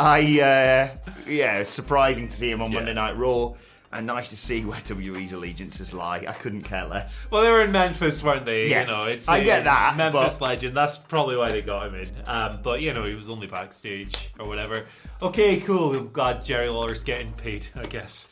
I, 0.00 0.20
uh, 0.40 0.96
yeah, 1.26 1.58
it's 1.58 1.68
surprising 1.70 2.28
to 2.28 2.34
see 2.36 2.50
him 2.50 2.62
on 2.62 2.72
Monday 2.72 2.94
Night 2.94 3.16
Raw. 3.16 3.52
And 3.94 4.06
nice 4.06 4.30
to 4.30 4.36
see 4.38 4.64
where 4.64 4.80
WWE's 4.80 5.34
allegiances 5.34 5.92
lie. 5.92 6.24
I 6.26 6.32
couldn't 6.32 6.62
care 6.62 6.86
less. 6.86 7.26
Well, 7.30 7.42
they 7.42 7.50
were 7.50 7.60
in 7.62 7.72
Memphis, 7.72 8.22
weren't 8.24 8.46
they? 8.46 8.68
Yes, 8.70 8.88
you 8.88 8.94
know, 8.94 9.04
it's 9.04 9.28
I 9.28 9.44
get 9.44 9.64
that, 9.64 9.96
Memphis 9.98 10.38
but- 10.38 10.48
legend. 10.48 10.74
That's 10.74 10.96
probably 10.96 11.36
why 11.36 11.50
they 11.50 11.60
got 11.60 11.88
him 11.88 11.96
in. 11.96 12.08
Um, 12.26 12.60
but 12.62 12.80
you 12.80 12.94
know, 12.94 13.04
he 13.04 13.14
was 13.14 13.28
only 13.28 13.46
backstage 13.48 14.30
or 14.38 14.46
whatever. 14.48 14.86
Okay, 15.20 15.60
cool. 15.60 15.94
I'm 15.94 16.10
glad 16.10 16.42
Jerry 16.42 16.70
Lawler's 16.70 17.04
getting 17.04 17.32
paid. 17.34 17.66
I 17.76 17.84
guess. 17.84 18.28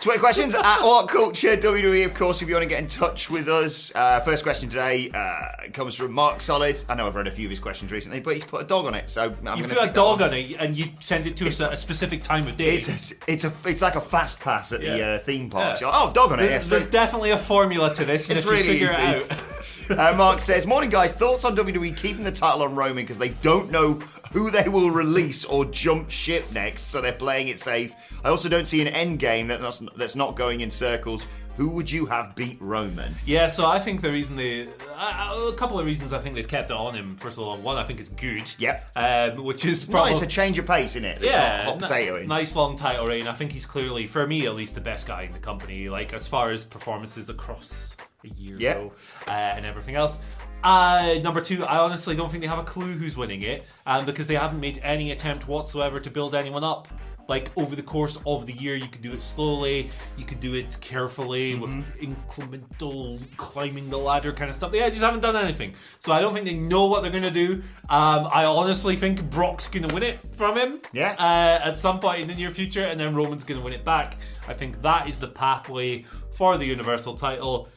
Twitter 0.00 0.20
questions 0.20 0.54
at 0.54 0.80
What 0.82 1.08
Culture 1.08 1.56
WWE, 1.56 2.06
of 2.06 2.14
course, 2.14 2.40
if 2.40 2.46
you 2.46 2.54
want 2.54 2.62
to 2.62 2.68
get 2.68 2.78
in 2.78 2.86
touch 2.86 3.28
with 3.28 3.48
us. 3.48 3.92
Uh, 3.96 4.20
first 4.20 4.44
question 4.44 4.68
today 4.68 5.10
uh, 5.12 5.68
comes 5.72 5.96
from 5.96 6.12
Mark 6.12 6.40
Solid. 6.40 6.78
I 6.88 6.94
know 6.94 7.08
I've 7.08 7.16
read 7.16 7.26
a 7.26 7.32
few 7.32 7.48
of 7.48 7.50
his 7.50 7.58
questions 7.58 7.90
recently, 7.90 8.20
but 8.20 8.34
he's 8.34 8.44
put 8.44 8.62
a 8.62 8.64
dog 8.64 8.86
on 8.86 8.94
it, 8.94 9.10
so 9.10 9.34
I'm 9.44 9.58
You 9.58 9.64
put 9.66 9.82
a 9.82 9.92
dog 9.92 10.22
on 10.22 10.32
it 10.34 10.52
and 10.60 10.76
you 10.78 10.86
send 11.00 11.26
it 11.26 11.36
to 11.38 11.48
us 11.48 11.60
at 11.60 11.72
a 11.72 11.76
specific 11.76 12.22
time 12.22 12.46
of 12.46 12.56
day. 12.56 12.76
It's 12.76 13.10
a, 13.10 13.14
it's 13.26 13.42
a 13.42 13.52
it's 13.64 13.82
like 13.82 13.96
a 13.96 14.00
fast 14.00 14.38
pass 14.38 14.70
at 14.72 14.82
the 14.82 15.04
uh, 15.04 15.18
theme 15.18 15.50
park. 15.50 15.80
Yeah. 15.80 15.90
Oh, 15.92 16.12
dog 16.12 16.30
on 16.30 16.38
it. 16.38 16.46
there's, 16.46 16.62
yeah, 16.62 16.70
there's 16.70 16.90
definitely 16.90 17.30
a 17.30 17.38
formula 17.38 17.92
to 17.94 18.04
this, 18.04 18.28
and 18.28 18.38
It's 18.38 18.46
if 18.46 18.52
you 18.52 18.56
really 18.56 18.68
figure 18.68 18.92
easy. 18.92 19.02
it 19.02 19.32
out. 19.32 19.44
Uh, 19.88 20.12
Mark 20.18 20.38
says, 20.38 20.66
Morning, 20.66 20.90
guys. 20.90 21.14
Thoughts 21.14 21.46
on 21.46 21.56
WWE 21.56 21.96
keeping 21.96 22.22
the 22.22 22.30
title 22.30 22.60
on 22.62 22.76
Roman 22.76 22.96
because 23.04 23.16
they 23.16 23.30
don't 23.30 23.70
know 23.70 23.98
who 24.32 24.50
they 24.50 24.68
will 24.68 24.90
release 24.90 25.44
or 25.44 25.64
jump 25.64 26.10
ship 26.10 26.44
next, 26.52 26.82
so 26.90 27.00
they're 27.00 27.12
playing 27.12 27.48
it 27.48 27.58
safe. 27.58 27.94
I 28.24 28.28
also 28.28 28.48
don't 28.48 28.66
see 28.66 28.80
an 28.82 28.88
end 28.88 29.18
game 29.18 29.48
that's, 29.48 29.82
that's 29.96 30.16
not 30.16 30.36
going 30.36 30.60
in 30.60 30.70
circles. 30.70 31.26
Who 31.56 31.70
would 31.70 31.90
you 31.90 32.06
have 32.06 32.36
beat 32.36 32.56
Roman? 32.60 33.12
Yeah, 33.26 33.48
so 33.48 33.66
I 33.66 33.80
think 33.80 34.00
the 34.00 34.12
reason 34.12 34.36
they, 34.36 34.68
uh, 34.96 35.48
a 35.48 35.54
couple 35.56 35.80
of 35.80 35.86
reasons 35.86 36.12
I 36.12 36.20
think 36.20 36.36
they've 36.36 36.46
kept 36.46 36.70
it 36.70 36.76
on 36.76 36.94
him. 36.94 37.16
First 37.16 37.36
of 37.36 37.42
all, 37.42 37.56
one 37.56 37.76
I 37.76 37.82
think 37.82 37.98
it's 37.98 38.10
good. 38.10 38.54
Yep. 38.60 38.90
Um, 38.94 39.42
which 39.44 39.64
is 39.64 39.82
probably 39.82 40.12
it's 40.12 40.22
a 40.22 40.26
change 40.28 40.60
of 40.60 40.66
pace, 40.66 40.90
isn't 40.90 41.04
it? 41.04 41.16
It's 41.16 41.26
yeah, 41.26 41.76
n- 41.82 42.28
nice 42.28 42.54
long 42.54 42.76
title 42.76 43.08
reign. 43.08 43.26
I 43.26 43.32
think 43.32 43.50
he's 43.50 43.66
clearly, 43.66 44.06
for 44.06 44.24
me 44.24 44.46
at 44.46 44.54
least, 44.54 44.76
the 44.76 44.80
best 44.80 45.08
guy 45.08 45.22
in 45.22 45.32
the 45.32 45.40
company. 45.40 45.88
Like 45.88 46.12
as 46.12 46.28
far 46.28 46.50
as 46.52 46.64
performances 46.64 47.28
across 47.28 47.96
a 48.24 48.28
year 48.28 48.56
Yeah. 48.60 48.70
ago, 48.72 48.92
uh, 49.26 49.30
and 49.30 49.66
everything 49.66 49.96
else. 49.96 50.20
Uh, 50.62 51.14
number 51.22 51.40
two, 51.40 51.64
I 51.64 51.78
honestly 51.78 52.16
don't 52.16 52.30
think 52.30 52.42
they 52.42 52.48
have 52.48 52.58
a 52.58 52.64
clue 52.64 52.94
who's 52.94 53.16
winning 53.16 53.42
it, 53.42 53.64
um, 53.86 54.04
because 54.04 54.26
they 54.26 54.34
haven't 54.34 54.60
made 54.60 54.80
any 54.82 55.12
attempt 55.12 55.46
whatsoever 55.48 56.00
to 56.00 56.10
build 56.10 56.34
anyone 56.34 56.64
up. 56.64 56.88
Like 57.28 57.50
over 57.58 57.76
the 57.76 57.82
course 57.82 58.18
of 58.26 58.46
the 58.46 58.54
year, 58.54 58.74
you 58.74 58.88
could 58.88 59.02
do 59.02 59.12
it 59.12 59.20
slowly, 59.20 59.90
you 60.16 60.24
could 60.24 60.40
do 60.40 60.54
it 60.54 60.78
carefully 60.80 61.54
with 61.56 61.70
incremental 62.00 63.20
climbing 63.36 63.90
the 63.90 63.98
ladder 63.98 64.32
kind 64.32 64.48
of 64.48 64.56
stuff. 64.56 64.72
They 64.72 64.78
just 64.88 65.02
haven't 65.02 65.20
done 65.20 65.36
anything, 65.36 65.74
so 65.98 66.10
I 66.12 66.20
don't 66.20 66.32
think 66.32 66.46
they 66.46 66.54
know 66.54 66.86
what 66.86 67.02
they're 67.02 67.12
gonna 67.12 67.30
do. 67.30 67.62
Um, 67.90 68.26
I 68.32 68.46
honestly 68.46 68.96
think 68.96 69.28
Brock's 69.30 69.68
gonna 69.68 69.92
win 69.92 70.02
it 70.02 70.18
from 70.18 70.56
him, 70.56 70.80
Yeah. 70.92 71.14
uh, 71.18 71.68
at 71.68 71.78
some 71.78 72.00
point 72.00 72.20
in 72.22 72.28
the 72.28 72.34
near 72.34 72.50
future, 72.50 72.84
and 72.84 72.98
then 72.98 73.14
Roman's 73.14 73.44
gonna 73.44 73.60
win 73.60 73.74
it 73.74 73.84
back. 73.84 74.16
I 74.48 74.54
think 74.54 74.80
that 74.82 75.06
is 75.06 75.20
the 75.20 75.28
pathway 75.28 76.06
for 76.32 76.56
the 76.56 76.64
Universal 76.64 77.14
title. 77.16 77.68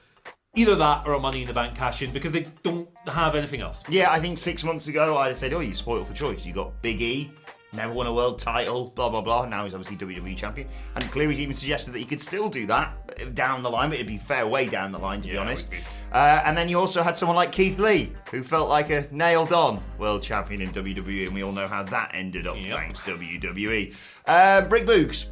Either 0.55 0.75
that 0.75 1.07
or 1.07 1.13
a 1.13 1.19
Money 1.19 1.41
in 1.41 1.47
the 1.47 1.53
Bank 1.53 1.75
cash 1.75 2.01
in 2.01 2.11
because 2.11 2.33
they 2.33 2.45
don't 2.61 2.89
have 3.07 3.35
anything 3.35 3.61
else. 3.61 3.83
Yeah, 3.89 4.11
I 4.11 4.19
think 4.19 4.37
six 4.37 4.63
months 4.65 4.87
ago 4.89 5.17
I'd 5.17 5.29
have 5.29 5.37
said, 5.37 5.53
"Oh, 5.53 5.61
you 5.61 5.73
spoiled 5.73 6.07
for 6.07 6.13
choice. 6.13 6.45
You 6.45 6.51
got 6.53 6.81
Big 6.81 7.01
E, 7.01 7.31
never 7.71 7.93
won 7.93 8.05
a 8.07 8.13
world 8.13 8.37
title, 8.37 8.91
blah 8.93 9.07
blah 9.07 9.21
blah. 9.21 9.45
Now 9.45 9.63
he's 9.63 9.73
obviously 9.73 9.95
WWE 9.95 10.35
champion, 10.35 10.67
and 10.95 11.03
Cleary's 11.05 11.39
even 11.39 11.55
suggested 11.55 11.91
that 11.91 11.99
he 11.99 12.05
could 12.05 12.19
still 12.19 12.49
do 12.49 12.65
that 12.67 13.33
down 13.33 13.63
the 13.63 13.69
line, 13.69 13.87
but 13.89 13.95
it'd 13.95 14.07
be 14.07 14.17
fair 14.17 14.45
way 14.45 14.67
down 14.67 14.91
the 14.91 14.97
line 14.97 15.21
to 15.21 15.29
be 15.29 15.35
Yeah, 15.35 15.39
it 15.39 15.43
honest. 15.45 15.71
be. 15.71 15.77
Uh, 16.11 16.41
and 16.43 16.57
then 16.57 16.67
you 16.67 16.77
also 16.77 17.01
had 17.01 17.15
someone 17.15 17.37
like 17.37 17.53
Keith 17.53 17.79
Lee, 17.79 18.11
who 18.29 18.43
felt 18.43 18.67
like 18.67 18.89
a 18.89 19.07
nailed 19.11 19.53
on 19.53 19.81
world 19.97 20.21
champion 20.21 20.59
in 20.61 20.69
WWE, 20.71 21.27
and 21.27 21.33
we 21.33 21.43
all 21.43 21.53
know 21.53 21.67
how 21.69 21.81
that 21.83 22.11
ended 22.13 22.45
up. 22.45 22.57
Yep. 22.57 22.75
Thanks 22.77 22.99
WWE. 23.03 23.95
Uh, 24.25 24.67
Rick 24.69 24.85
Boogs, 24.85 25.27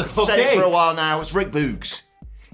Okay. 0.00 0.24
said 0.24 0.38
it 0.38 0.54
for 0.56 0.62
a 0.64 0.70
while 0.70 0.94
now. 0.94 1.20
It's 1.20 1.34
Rick 1.34 1.48
Boogs. 1.50 2.00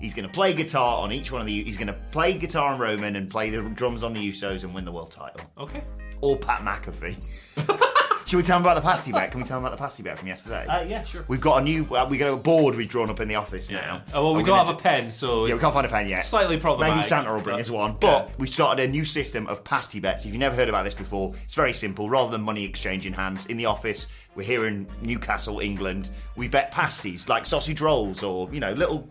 He's 0.02 0.12
going 0.12 0.26
to 0.26 0.32
play 0.32 0.52
guitar 0.52 0.98
on 1.02 1.12
each 1.12 1.32
one 1.32 1.40
of 1.40 1.46
the. 1.46 1.62
He's 1.64 1.78
going 1.78 1.86
to 1.86 1.92
play 1.94 2.36
guitar 2.36 2.74
on 2.74 2.78
Roman 2.80 3.16
and 3.16 3.30
play 3.30 3.48
the 3.48 3.62
drums 3.62 4.02
on 4.02 4.12
the 4.12 4.30
Usos 4.30 4.64
and 4.64 4.74
win 4.74 4.84
the 4.84 4.92
world 4.92 5.12
title 5.12 5.40
Okay. 5.56 5.82
or 6.20 6.36
Pat 6.36 6.60
McAfee. 6.60 7.18
Should 8.24 8.36
we 8.38 8.42
tell 8.44 8.56
him 8.56 8.62
about 8.62 8.76
the 8.76 8.80
pasty 8.80 9.12
bet? 9.12 9.30
Can 9.30 9.40
we 9.42 9.46
tell 9.46 9.58
him 9.58 9.64
about 9.64 9.76
the 9.76 9.82
pasty 9.82 10.02
bet 10.02 10.18
from 10.18 10.26
yesterday? 10.28 10.64
Uh, 10.66 10.82
yeah, 10.82 11.04
sure. 11.04 11.24
We've 11.28 11.40
got 11.40 11.60
a 11.60 11.64
new. 11.64 11.84
Uh, 11.94 12.06
we 12.08 12.16
got 12.16 12.32
a 12.32 12.36
board 12.36 12.76
we've 12.76 12.88
drawn 12.88 13.10
up 13.10 13.20
in 13.20 13.28
the 13.28 13.34
office 13.34 13.68
now. 13.68 14.02
Oh, 14.14 14.22
well, 14.24 14.32
we 14.32 14.38
And 14.38 14.46
don't 14.46 14.56
have 14.56 14.66
gonna 14.68 14.78
a 14.78 14.80
pen, 14.80 15.10
so 15.10 15.40
Yeah, 15.44 15.48
we 15.48 15.52
it's 15.54 15.62
can't 15.62 15.74
find 15.74 15.84
a 15.86 15.90
pen 15.90 16.08
yet. 16.08 16.24
Slightly 16.24 16.56
problematic. 16.56 16.96
Maybe 16.96 17.04
Santa 17.06 17.32
will 17.32 17.42
bring 17.42 17.60
us 17.60 17.68
one. 17.68 17.96
But 18.00 18.30
we 18.38 18.48
started 18.50 18.82
a 18.84 18.88
new 18.88 19.04
system 19.04 19.46
of 19.48 19.62
pasty 19.64 20.00
bets. 20.00 20.24
If 20.24 20.30
you've 20.32 20.40
never 20.40 20.54
heard 20.56 20.68
about 20.70 20.84
this 20.84 20.94
before, 20.94 21.30
it's 21.44 21.54
very 21.54 21.74
simple. 21.74 22.08
Rather 22.08 22.30
than 22.30 22.40
money 22.40 22.64
exchanging 22.64 23.12
hands, 23.12 23.44
in 23.46 23.56
the 23.58 23.66
office, 23.66 24.06
we're 24.34 24.44
here 24.44 24.66
in 24.66 24.86
Newcastle, 25.02 25.60
England. 25.60 26.08
We 26.36 26.48
bet 26.48 26.70
pasties 26.70 27.28
like 27.28 27.44
sausage 27.44 27.80
rolls 27.82 28.22
or 28.22 28.48
you 28.52 28.60
know 28.60 28.72
little 28.72 29.06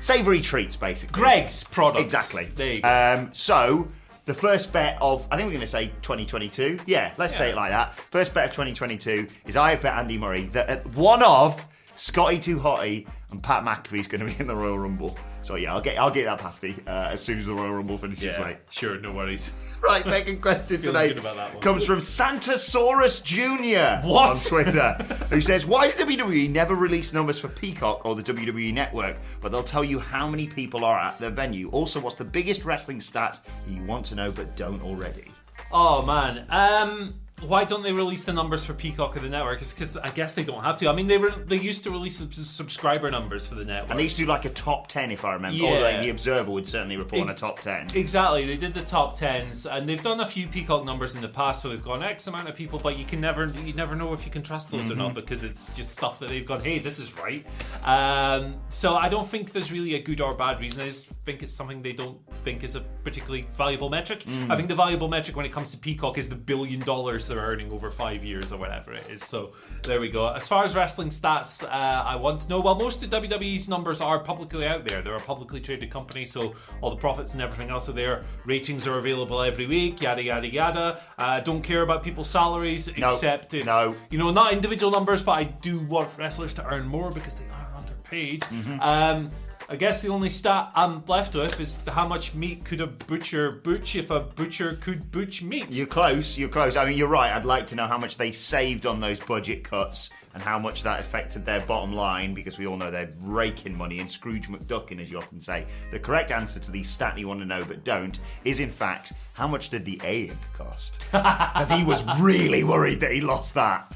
savoury 0.00 0.40
treats, 0.40 0.76
basically. 0.76 1.20
Greggs 1.20 1.64
products. 1.64 2.04
Exactly. 2.04 2.50
There 2.54 2.74
you 2.74 2.80
go. 2.82 2.88
Um, 2.88 3.32
so 3.32 3.88
the 4.24 4.34
first 4.34 4.72
bet 4.72 4.98
of 5.00 5.26
I 5.30 5.36
think 5.36 5.46
we're 5.46 5.52
going 5.52 5.60
to 5.60 5.66
say 5.66 5.86
2022. 6.02 6.80
Yeah, 6.86 7.12
let's 7.18 7.36
say 7.36 7.50
it 7.50 7.56
like 7.56 7.70
that. 7.70 7.94
First 7.94 8.34
bet 8.34 8.46
of 8.46 8.50
2022 8.52 9.26
is 9.46 9.56
I 9.56 9.70
have 9.70 9.82
bet 9.82 9.94
Andy 9.94 10.18
Murray 10.18 10.44
that 10.46 10.86
one 10.88 11.22
of 11.22 11.64
Scotty 11.94 12.38
Too 12.38 12.58
Hotty 12.58 13.06
and 13.30 13.42
Pat 13.42 13.64
McAfee's 13.64 14.06
going 14.06 14.26
to 14.26 14.26
be 14.26 14.38
in 14.38 14.46
the 14.46 14.56
Royal 14.56 14.78
Rumble. 14.78 15.18
So 15.42 15.56
yeah, 15.56 15.74
I'll 15.74 15.80
get 15.80 15.98
I'll 15.98 16.10
get 16.10 16.24
that 16.24 16.38
pasty 16.38 16.76
uh, 16.86 17.08
as 17.10 17.20
soon 17.22 17.38
as 17.38 17.46
the 17.46 17.54
Royal 17.54 17.74
Rumble 17.74 17.98
finishes. 17.98 18.24
yeah, 18.36 18.44
Mate. 18.44 18.56
sure, 18.70 18.98
no 19.00 19.12
worries. 19.12 19.52
Right, 19.82 20.06
second 20.06 20.40
question 20.40 20.80
today 20.80 21.08
good 21.08 21.18
about 21.18 21.34
that 21.34 21.54
one. 21.54 21.60
comes 21.60 21.84
from 21.84 21.98
Santasaurus 21.98 23.20
Jr. 23.22 24.06
What? 24.06 24.30
on 24.30 24.36
Twitter, 24.36 24.92
who 25.28 25.40
says, 25.40 25.66
"Why 25.66 25.88
did 25.90 25.96
WWE 25.96 26.48
never 26.50 26.76
release 26.76 27.12
numbers 27.12 27.40
for 27.40 27.48
Peacock 27.48 28.06
or 28.06 28.14
the 28.14 28.22
WWE 28.22 28.72
Network, 28.72 29.16
but 29.40 29.50
they'll 29.50 29.64
tell 29.64 29.82
you 29.82 29.98
how 29.98 30.28
many 30.28 30.46
people 30.46 30.84
are 30.84 30.98
at 30.98 31.18
their 31.18 31.30
venue? 31.30 31.68
Also, 31.70 31.98
what's 31.98 32.14
the 32.14 32.24
biggest 32.24 32.64
wrestling 32.64 33.00
stat 33.00 33.40
that 33.44 33.70
you 33.72 33.82
want 33.82 34.06
to 34.06 34.14
know 34.14 34.30
but 34.30 34.54
don't 34.56 34.80
already?" 34.82 35.24
Oh 35.72 36.02
man, 36.06 36.46
um, 36.50 37.14
why 37.46 37.64
don't 37.64 37.82
they 37.82 37.92
release 37.92 38.24
the 38.24 38.32
numbers 38.32 38.64
for 38.64 38.74
Peacock 38.74 39.16
or 39.16 39.20
the 39.20 39.28
network? 39.28 39.60
It's 39.60 39.72
because 39.72 39.96
I 39.96 40.08
guess 40.10 40.32
they 40.32 40.44
don't 40.44 40.62
have 40.62 40.76
to. 40.78 40.88
I 40.88 40.94
mean, 40.94 41.06
they 41.06 41.18
were 41.18 41.30
they 41.30 41.56
used 41.58 41.84
to 41.84 41.90
release 41.90 42.18
sub- 42.18 42.32
subscriber 42.34 43.10
numbers 43.10 43.46
for 43.46 43.54
the 43.54 43.64
network. 43.64 43.90
And 43.90 43.98
they 43.98 44.04
used 44.04 44.16
to 44.16 44.22
do 44.22 44.28
like 44.28 44.44
a 44.44 44.50
top 44.50 44.86
ten, 44.88 45.10
if 45.10 45.24
I 45.24 45.34
remember. 45.34 45.64
Or 45.64 45.72
Yeah. 45.74 45.80
like 45.80 46.00
the 46.00 46.10
Observer 46.10 46.50
would 46.50 46.66
certainly 46.66 46.96
report 46.96 47.22
on 47.22 47.30
a 47.30 47.34
top 47.34 47.60
ten. 47.60 47.86
Exactly, 47.94 48.46
they 48.46 48.56
did 48.56 48.74
the 48.74 48.82
top 48.82 49.16
tens, 49.18 49.66
and 49.66 49.88
they've 49.88 50.02
done 50.02 50.20
a 50.20 50.26
few 50.26 50.46
Peacock 50.48 50.84
numbers 50.84 51.14
in 51.14 51.20
the 51.20 51.28
past 51.28 51.64
where 51.64 51.72
they've 51.72 51.84
gone 51.84 52.02
X 52.02 52.26
amount 52.26 52.48
of 52.48 52.54
people, 52.54 52.78
but 52.78 52.98
you 52.98 53.04
can 53.04 53.20
never, 53.20 53.46
you 53.46 53.72
never 53.74 53.94
know 53.96 54.12
if 54.12 54.24
you 54.24 54.30
can 54.30 54.42
trust 54.42 54.70
those 54.70 54.90
or 54.90 54.94
Mm-hmm. 54.94 54.98
not 55.02 55.14
because 55.14 55.42
it's 55.42 55.74
just 55.74 55.92
stuff 55.92 56.18
that 56.20 56.28
they've 56.28 56.46
gone, 56.46 56.62
hey, 56.62 56.78
this 56.78 56.98
is 56.98 57.16
right. 57.18 57.46
Um, 57.84 58.54
so 58.68 58.94
I 58.94 59.08
don't 59.08 59.26
think 59.28 59.52
there's 59.52 59.72
really 59.72 59.94
a 59.94 60.02
good 60.02 60.20
or 60.20 60.34
bad 60.34 60.60
reason. 60.60 60.82
I 60.82 60.86
just 60.86 61.21
think 61.24 61.42
it's 61.42 61.54
something 61.54 61.82
they 61.82 61.92
don't 61.92 62.18
think 62.44 62.64
is 62.64 62.74
a 62.74 62.80
particularly 63.04 63.46
valuable 63.52 63.88
metric. 63.88 64.24
Mm. 64.24 64.50
I 64.50 64.56
think 64.56 64.68
the 64.68 64.74
valuable 64.74 65.08
metric 65.08 65.36
when 65.36 65.46
it 65.46 65.52
comes 65.52 65.70
to 65.70 65.78
Peacock 65.78 66.18
is 66.18 66.28
the 66.28 66.34
billion 66.34 66.80
dollars 66.80 67.28
they're 67.28 67.38
earning 67.38 67.70
over 67.70 67.90
five 67.90 68.24
years 68.24 68.52
or 68.52 68.58
whatever 68.58 68.92
it 68.92 69.08
is. 69.08 69.22
So 69.24 69.50
there 69.84 70.00
we 70.00 70.08
go. 70.10 70.28
As 70.28 70.48
far 70.48 70.64
as 70.64 70.74
wrestling 70.74 71.08
stats, 71.10 71.62
uh, 71.62 71.66
I 71.68 72.16
want 72.16 72.42
to 72.42 72.48
know. 72.48 72.60
Well, 72.60 72.74
most 72.74 73.02
of 73.02 73.10
WWE's 73.10 73.68
numbers 73.68 74.00
are 74.00 74.18
publicly 74.18 74.66
out 74.66 74.86
there. 74.86 75.00
They're 75.00 75.14
a 75.14 75.20
publicly 75.20 75.60
traded 75.60 75.90
company, 75.90 76.24
so 76.26 76.54
all 76.80 76.90
the 76.90 76.96
profits 76.96 77.34
and 77.34 77.42
everything 77.42 77.70
else 77.70 77.88
are 77.88 77.92
there. 77.92 78.22
Ratings 78.44 78.86
are 78.86 78.98
available 78.98 79.40
every 79.42 79.66
week. 79.66 80.02
Yada 80.02 80.22
yada 80.22 80.48
yada. 80.48 81.00
Uh, 81.18 81.40
don't 81.40 81.62
care 81.62 81.82
about 81.82 82.02
people's 82.02 82.28
salaries 82.28 82.96
No, 82.98 83.10
except 83.12 83.54
if 83.54 83.66
no. 83.66 83.94
you 84.10 84.18
know 84.18 84.30
not 84.32 84.52
individual 84.52 84.90
numbers, 84.90 85.22
but 85.22 85.32
I 85.32 85.44
do 85.44 85.78
want 85.78 86.10
wrestlers 86.18 86.52
to 86.54 86.66
earn 86.66 86.86
more 86.86 87.10
because 87.10 87.36
they 87.36 87.44
are 87.46 87.68
underpaid. 87.76 88.40
Mm-hmm. 88.42 88.80
Um, 88.80 89.30
I 89.68 89.76
guess 89.76 90.02
the 90.02 90.08
only 90.08 90.30
stat 90.30 90.70
I'm 90.74 91.04
left 91.06 91.34
with 91.34 91.58
is 91.60 91.78
how 91.88 92.06
much 92.06 92.34
meat 92.34 92.64
could 92.64 92.80
a 92.80 92.86
butcher 92.86 93.52
butch 93.52 93.96
if 93.96 94.10
a 94.10 94.20
butcher 94.20 94.78
could 94.80 95.10
butch 95.10 95.42
meat. 95.42 95.72
You're 95.72 95.86
close. 95.86 96.36
You're 96.36 96.48
close. 96.48 96.76
I 96.76 96.84
mean, 96.84 96.96
you're 96.96 97.08
right. 97.08 97.32
I'd 97.32 97.44
like 97.44 97.66
to 97.68 97.76
know 97.76 97.86
how 97.86 97.98
much 97.98 98.18
they 98.18 98.32
saved 98.32 98.86
on 98.86 99.00
those 99.00 99.20
budget 99.20 99.64
cuts 99.64 100.10
and 100.34 100.42
how 100.42 100.58
much 100.58 100.82
that 100.82 101.00
affected 101.00 101.44
their 101.44 101.60
bottom 101.60 101.92
line 101.92 102.34
because 102.34 102.58
we 102.58 102.66
all 102.66 102.76
know 102.76 102.90
they're 102.90 103.10
raking 103.20 103.76
money 103.76 104.00
and 104.00 104.10
Scrooge 104.10 104.48
McDuckin, 104.48 105.00
as 105.00 105.10
you 105.10 105.18
often 105.18 105.40
say. 105.40 105.66
The 105.90 105.98
correct 105.98 106.30
answer 106.30 106.58
to 106.60 106.70
the 106.70 106.82
stat 106.82 107.18
you 107.18 107.28
want 107.28 107.40
to 107.40 107.46
know 107.46 107.64
but 107.64 107.84
don't 107.84 108.18
is, 108.44 108.60
in 108.60 108.70
fact, 108.70 109.12
how 109.34 109.46
much 109.46 109.68
did 109.68 109.84
the 109.84 110.00
egg 110.02 110.36
cost? 110.54 111.06
Because 111.12 111.70
he 111.70 111.84
was 111.84 112.02
really 112.18 112.64
worried 112.64 113.00
that 113.00 113.12
he 113.12 113.20
lost 113.20 113.54
that. 113.54 113.92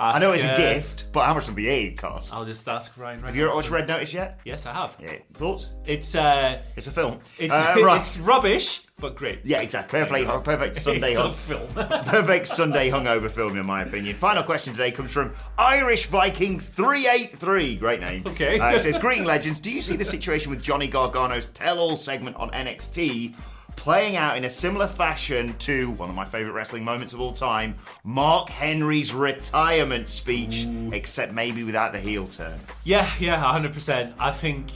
I 0.00 0.18
know 0.18 0.32
it's 0.32 0.44
a 0.44 0.52
uh, 0.52 0.56
gift, 0.56 1.06
but 1.12 1.26
how 1.26 1.34
much 1.34 1.46
did 1.46 1.56
the 1.56 1.68
egg 1.68 1.98
cost? 1.98 2.32
I'll 2.32 2.44
just 2.44 2.66
ask 2.68 2.96
Ryan. 2.96 3.22
Have 3.22 3.36
you 3.36 3.48
watched 3.50 3.70
Red 3.70 3.86
Notice 3.86 4.12
yet? 4.14 4.40
Yes, 4.44 4.64
I 4.66 4.72
have. 4.72 4.96
Yeah. 5.00 5.16
Thoughts? 5.34 5.74
It's 5.84 6.14
uh, 6.14 6.60
It's 6.76 6.86
a 6.86 6.90
film. 6.90 7.18
it's, 7.38 7.52
Uh, 7.52 7.74
right. 7.84 8.00
it's 8.00 8.16
rubbish, 8.18 8.82
but 8.98 9.14
great. 9.16 9.40
Yeah, 9.44 9.60
exactly. 9.60 10.00
Perfect, 10.00 10.44
perfect 10.44 10.76
Sunday. 10.80 11.10
it's 11.10 11.18
hung- 11.18 11.32
film. 11.32 11.68
Perfect 11.74 12.46
Sunday 12.46 12.90
hungover 12.90 13.30
film, 13.30 13.58
in 13.58 13.66
my 13.66 13.82
opinion. 13.82 14.16
Final 14.16 14.42
question 14.42 14.72
today 14.72 14.90
comes 14.90 15.12
from 15.12 15.32
Irish 15.58 16.06
Viking 16.06 16.58
383. 16.60 17.76
Great 17.76 18.00
name. 18.00 18.22
Okay. 18.26 18.58
Uh, 18.58 18.72
it 18.76 18.82
says, 18.82 18.98
Greeting 18.98 19.24
legends, 19.24 19.60
do 19.60 19.70
you 19.70 19.80
see 19.80 19.96
the 19.96 20.04
situation 20.04 20.50
with 20.50 20.62
Johnny 20.62 20.88
Gargano's 20.88 21.46
tell 21.54 21.78
all 21.78 21.96
segment 21.96 22.36
on 22.36 22.50
NXT 22.50 23.34
playing 23.80 24.16
out 24.16 24.36
in 24.36 24.44
a 24.44 24.50
similar 24.50 24.86
fashion 24.86 25.54
to 25.56 25.90
one 25.92 26.10
of 26.10 26.14
my 26.14 26.24
favourite 26.24 26.52
wrestling 26.52 26.84
moments 26.84 27.14
of 27.14 27.20
all 27.20 27.32
time, 27.32 27.74
Mark 28.04 28.50
Henry's 28.50 29.14
retirement 29.14 30.06
speech, 30.06 30.66
except 30.92 31.32
maybe 31.32 31.62
without 31.62 31.94
the 31.94 31.98
heel 31.98 32.26
turn? 32.26 32.60
Yeah, 32.84 33.10
yeah, 33.18 33.38
hundred 33.38 33.72
percent. 33.72 34.14
I 34.18 34.32
think 34.32 34.66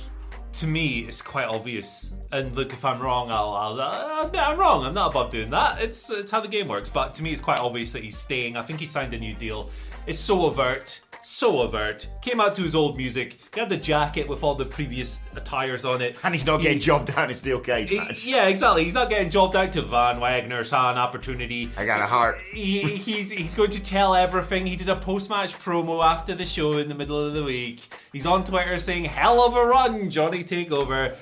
to 0.55 0.67
me 0.67 1.01
it's 1.01 1.21
quite 1.21 1.47
obvious. 1.47 2.15
And 2.33 2.57
look, 2.57 2.73
if 2.73 2.83
I'm 2.83 2.99
wrong, 2.99 3.31
I'll, 3.31 3.53
I'll, 3.53 3.79
uh, 3.79 4.09
I'll 4.15 4.27
admit 4.27 4.41
I'm 4.41 4.59
wrong. 4.59 4.87
I'm 4.87 4.95
not 4.95 5.11
above 5.11 5.31
doing 5.31 5.51
that. 5.51 5.83
It's 5.83 6.09
it's 6.09 6.31
how 6.31 6.41
the 6.41 6.49
game 6.49 6.67
works. 6.67 6.89
But 6.89 7.15
to 7.17 7.23
me, 7.23 7.31
it's 7.31 7.43
quite 7.43 7.61
obvious 7.61 7.93
that 7.93 8.03
he's 8.03 8.17
staying. 8.17 8.57
I 8.57 8.63
think 8.63 8.81
he 8.81 8.87
signed 8.87 9.13
a 9.13 9.19
new 9.19 9.35
deal. 9.35 9.69
It's 10.07 10.19
so 10.19 10.47
overt. 10.47 11.03
So 11.27 11.61
overt. 11.61 12.07
Came 12.21 12.39
out 12.39 12.55
to 12.57 12.63
his 12.63 12.75
old 12.75 12.99
music. 12.99 13.39
He 13.55 13.59
had 13.61 13.71
the 13.71 13.79
jacket 13.79 14.29
with 14.29 14.43
all 14.43 14.55
the 14.55 14.67
previous 14.67 15.21
attires 15.35 15.87
on 15.87 16.03
it. 16.03 16.17
And 16.23 16.35
he's 16.35 16.45
not 16.45 16.59
He- 16.61 16.65
getting 16.65 16.81
jobbed 16.81 17.15
down 17.15 17.31
in 17.31 17.35
steel 17.37 17.61
cage 17.61 17.89
he- 17.89 17.97
match. 17.99 18.25
yeah, 18.25 18.45
exactly. 18.49 18.85
He's 18.85 18.93
not 18.93 19.09
getting 19.09 19.31
jobbed 19.31 19.57
out 19.57 19.73
to 19.73 19.81
Von 19.81 20.21
Wagner, 20.21 20.63
saw 20.65 20.93
an 20.93 20.99
opportunity. 20.99 21.71
I 21.79 21.87
got 21.87 22.03
a 22.03 22.07
heart. 22.07 22.41
he, 22.53 22.81
he's 22.83 23.31
he's 23.31 23.55
going 23.55 23.71
to 23.71 23.83
tell 23.83 24.15
everything. 24.15 24.67
He 24.67 24.77
did 24.77 24.91
a 24.91 24.97
post 24.97 25.31
match 25.31 25.55
promo 25.59 26.05
after 26.05 26.35
the 26.35 26.45
show 26.45 26.77
in 26.77 26.89
the 26.91 26.95
middle 26.95 27.19
of 27.19 27.33
the 27.33 27.43
week. 27.43 27.81
He's 28.13 28.27
on 28.27 28.45
Twitter 28.45 28.77
saying, 28.77 29.05
"Hell 29.07 29.41
of 29.47 29.57
a 29.57 29.65
run, 29.65 30.11
Johnny 30.11 30.45
Takeover." 30.45 31.15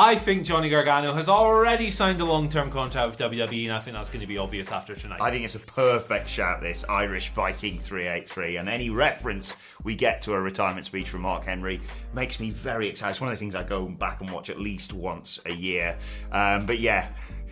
I 0.00 0.14
think 0.14 0.44
Johnny 0.44 0.70
Gargano 0.70 1.12
has 1.12 1.28
already 1.28 1.90
signed 1.90 2.20
a 2.20 2.24
long-term 2.24 2.70
contract 2.70 3.10
with 3.10 3.32
WWE, 3.32 3.64
and 3.64 3.72
I 3.72 3.80
think 3.80 3.96
that's 3.96 4.10
going 4.10 4.20
to 4.20 4.28
be 4.28 4.38
obvious 4.38 4.70
after 4.70 4.94
tonight. 4.94 5.20
I 5.20 5.32
think 5.32 5.44
it's 5.44 5.56
a 5.56 5.58
perfect 5.58 6.28
shout, 6.28 6.60
this 6.60 6.84
Irish 6.88 7.30
Viking 7.30 7.80
383. 7.80 8.58
And 8.58 8.68
any 8.68 8.90
reference 8.90 9.56
we 9.82 9.96
get 9.96 10.22
to 10.22 10.34
a 10.34 10.40
retirement 10.40 10.86
speech 10.86 11.08
from 11.08 11.22
Mark 11.22 11.42
Henry 11.42 11.80
makes 12.14 12.38
me 12.38 12.50
very 12.50 12.86
excited. 12.86 13.10
It's 13.10 13.20
one 13.20 13.26
of 13.26 13.32
those 13.32 13.40
things 13.40 13.56
I 13.56 13.64
go 13.64 13.86
back 13.86 14.20
and 14.20 14.30
watch 14.30 14.50
at 14.50 14.60
least 14.60 14.92
once 14.92 15.40
a 15.46 15.52
year. 15.52 15.98
Um, 16.30 16.64
but 16.64 16.78
yeah, 16.78 17.08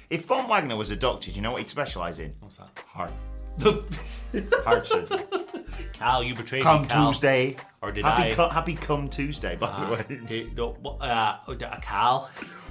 if 0.08 0.26
Von 0.26 0.48
Wagner 0.48 0.76
was 0.76 0.92
a 0.92 0.96
doctor, 0.96 1.32
do 1.32 1.36
you 1.36 1.42
know 1.42 1.50
what 1.50 1.62
he'd 1.62 1.68
specialise 1.68 2.20
in? 2.20 2.30
What's 2.38 2.58
that? 2.58 2.68
Heart. 2.86 3.12
Heart 4.64 4.86
surgery. 4.86 5.18
Cal, 5.98 6.22
you 6.22 6.34
betrayed 6.34 6.62
Come 6.62 6.82
me, 6.82 6.88
Cal. 6.88 7.10
Tuesday. 7.12 7.56
Or 7.80 7.90
did 7.90 8.04
happy 8.04 8.30
I? 8.30 8.34
Co- 8.34 8.48
happy 8.48 8.74
come 8.74 9.08
Tuesday, 9.08 9.56
by 9.56 9.66
Uh, 9.68 9.84
the 9.84 9.92
way. 10.14 10.20
eh, 10.46 10.48
no, 10.54 10.76
what, 10.82 11.00
uh, 11.00 11.36
uh, 11.48 11.80
Cal. 11.80 12.30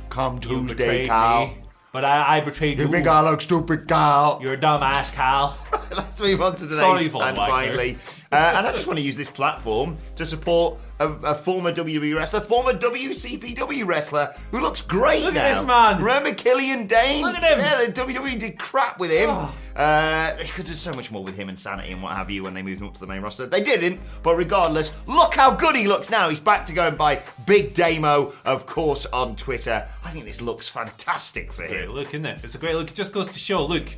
come 0.10 0.36
You 0.36 0.40
Tuesday, 0.68 1.08
Carl. 1.08 1.48
me. 1.48 1.58
But 1.92 2.04
I, 2.06 2.38
I 2.38 2.42
betrayed 2.42 2.78
you. 2.78 2.86
You 2.86 2.92
think 2.92 3.08
I 3.08 3.22
look 3.22 3.42
stupid, 3.42 3.88
Carl? 3.88 4.40
You're 4.42 4.54
a 4.54 4.60
dumb 4.60 4.84
ass, 4.84 5.12
Cal. 5.12 5.58
Let's 5.96 6.20
move 6.20 6.42
on 6.42 6.52
to 6.56 6.64
today's 6.64 6.78
Sorry, 6.80 7.08
Von 7.08 7.24
and 7.24 7.38
finally. 7.38 7.98
Uh, 8.32 8.54
and 8.56 8.68
I 8.68 8.72
just 8.72 8.88
want 8.88 8.98
to 8.98 9.04
use 9.06 9.16
this 9.16 9.30
platform 9.30 9.98
to 10.16 10.26
support 10.26 10.82
a, 11.00 11.08
a 11.08 11.36
former 11.36 11.72
WWE 11.72 12.16
wrestler, 12.16 12.42
former 12.42 12.74
WCPW 12.74 13.86
wrestler 13.86 14.34
who 14.52 14.60
looks 14.62 14.82
great 14.82 15.24
Look 15.24 15.34
now. 15.36 15.42
at 15.46 15.54
this 15.54 15.64
man. 15.64 15.98
Remember 16.00 16.34
Killian 16.34 16.88
Dain? 16.88 17.22
Look 17.24 17.36
at 17.38 17.44
him. 17.44 17.60
Yeah, 17.60 17.86
the 17.86 17.92
WWE 17.92 18.40
did 18.40 18.58
crap 18.60 19.00
with 19.00 19.12
him. 19.12 19.30
Oh. 19.30 19.56
Uh, 19.76 20.34
they 20.38 20.46
could 20.46 20.66
do 20.66 20.74
so 20.74 20.94
much 20.94 21.12
more 21.12 21.24
with 21.24 21.36
him 21.36 21.50
and 21.50 21.60
Sanity 21.60 21.92
and 21.92 22.02
what 22.02 22.14
have 22.14 22.32
you 22.32 22.44
when 22.44 22.54
they 22.54 22.62
moved 22.62 22.80
him 22.82 22.88
up 22.88 22.94
to 22.94 23.02
the 23.02 23.08
main 23.08 23.22
roster. 23.22 23.46
They 23.46 23.62
didn't, 23.62 24.02
but 24.24 24.36
regardless, 24.38 24.92
look 25.06 25.34
how 25.34 25.52
good 25.52 25.76
he 25.76 25.86
looks 25.88 26.10
now. 26.10 26.30
He's 26.30 26.40
back 26.40 26.66
to 26.68 26.74
going 26.74 26.96
by 26.96 27.22
Big 27.46 27.74
Damo, 27.74 28.34
of 28.46 28.66
course, 28.66 29.06
on 29.08 29.36
Twitter. 29.36 29.86
I 30.04 30.10
think 30.12 30.26
this 30.26 30.42
looks 30.42 30.68
fantastic 30.68 31.52
for 31.52 31.68
Great 31.68 31.84
him. 31.86 31.90
look, 31.92 32.08
isn't 32.10 32.26
it? 32.26 32.40
It's 32.44 32.56
a 32.56 32.58
great 32.58 32.76
look. 32.76 32.90
It 32.90 32.96
just 32.96 33.14
goes 33.14 33.28
to 33.28 33.38
show, 33.40 33.66
look, 33.66 33.90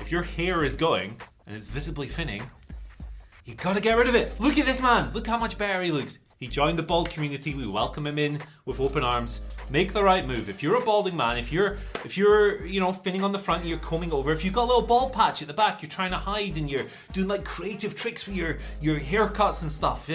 if 0.00 0.10
your 0.10 0.22
hair 0.22 0.64
is 0.64 0.76
going 0.76 1.20
and 1.46 1.54
it's 1.56 1.66
visibly 1.66 2.08
thinning, 2.08 2.42
you 3.48 3.54
gotta 3.54 3.80
get 3.80 3.96
rid 3.96 4.08
of 4.08 4.14
it. 4.14 4.38
Look 4.38 4.58
at 4.58 4.66
this 4.66 4.82
man. 4.82 5.08
Look 5.14 5.26
how 5.26 5.38
much 5.38 5.56
better 5.56 5.80
he 5.80 5.90
looks. 5.90 6.18
He 6.38 6.46
joined 6.46 6.78
the 6.78 6.82
bald 6.82 7.08
community. 7.08 7.54
We 7.54 7.66
welcome 7.66 8.06
him 8.06 8.18
in 8.18 8.42
with 8.66 8.78
open 8.78 9.02
arms. 9.02 9.40
Make 9.70 9.94
the 9.94 10.04
right 10.04 10.26
move. 10.26 10.50
If 10.50 10.62
you're 10.62 10.76
a 10.76 10.84
balding 10.84 11.16
man, 11.16 11.38
if 11.38 11.50
you're 11.50 11.78
if 12.04 12.18
you're 12.18 12.66
you 12.66 12.78
know 12.78 12.92
thinning 12.92 13.24
on 13.24 13.32
the 13.32 13.38
front, 13.38 13.62
and 13.62 13.70
you're 13.70 13.78
combing 13.78 14.12
over. 14.12 14.32
If 14.32 14.44
you've 14.44 14.52
got 14.52 14.64
a 14.64 14.66
little 14.66 14.82
bald 14.82 15.14
patch 15.14 15.40
at 15.40 15.48
the 15.48 15.54
back, 15.54 15.80
you're 15.80 15.88
trying 15.88 16.10
to 16.10 16.18
hide 16.18 16.58
and 16.58 16.70
you're 16.70 16.84
doing 17.12 17.26
like 17.26 17.42
creative 17.42 17.94
tricks 17.94 18.26
with 18.26 18.36
your 18.36 18.58
your 18.82 19.00
haircuts 19.00 19.62
and 19.62 19.72
stuff. 19.72 20.10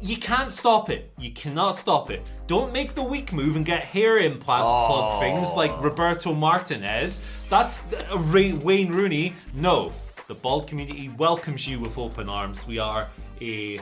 You 0.00 0.16
can't 0.16 0.52
stop 0.52 0.88
it. 0.88 1.10
You 1.18 1.32
cannot 1.32 1.72
stop 1.72 2.12
it. 2.12 2.24
Don't 2.46 2.72
make 2.72 2.94
the 2.94 3.02
weak 3.02 3.32
move 3.32 3.56
and 3.56 3.66
get 3.66 3.82
hair 3.82 4.18
implant 4.18 4.62
plug 4.62 5.20
things 5.20 5.52
like 5.54 5.72
Roberto 5.82 6.32
Martinez. 6.32 7.22
That's 7.50 7.82
uh, 7.92 8.18
Ray, 8.18 8.52
Wayne 8.52 8.92
Rooney. 8.92 9.34
No, 9.52 9.92
the 10.28 10.34
bald 10.34 10.66
community 10.66 11.08
welcomes 11.10 11.66
you 11.68 11.78
with 11.78 11.98
open 11.98 12.28
arms. 12.28 12.66
We 12.66 12.78
are 12.78 13.06
a 13.40 13.80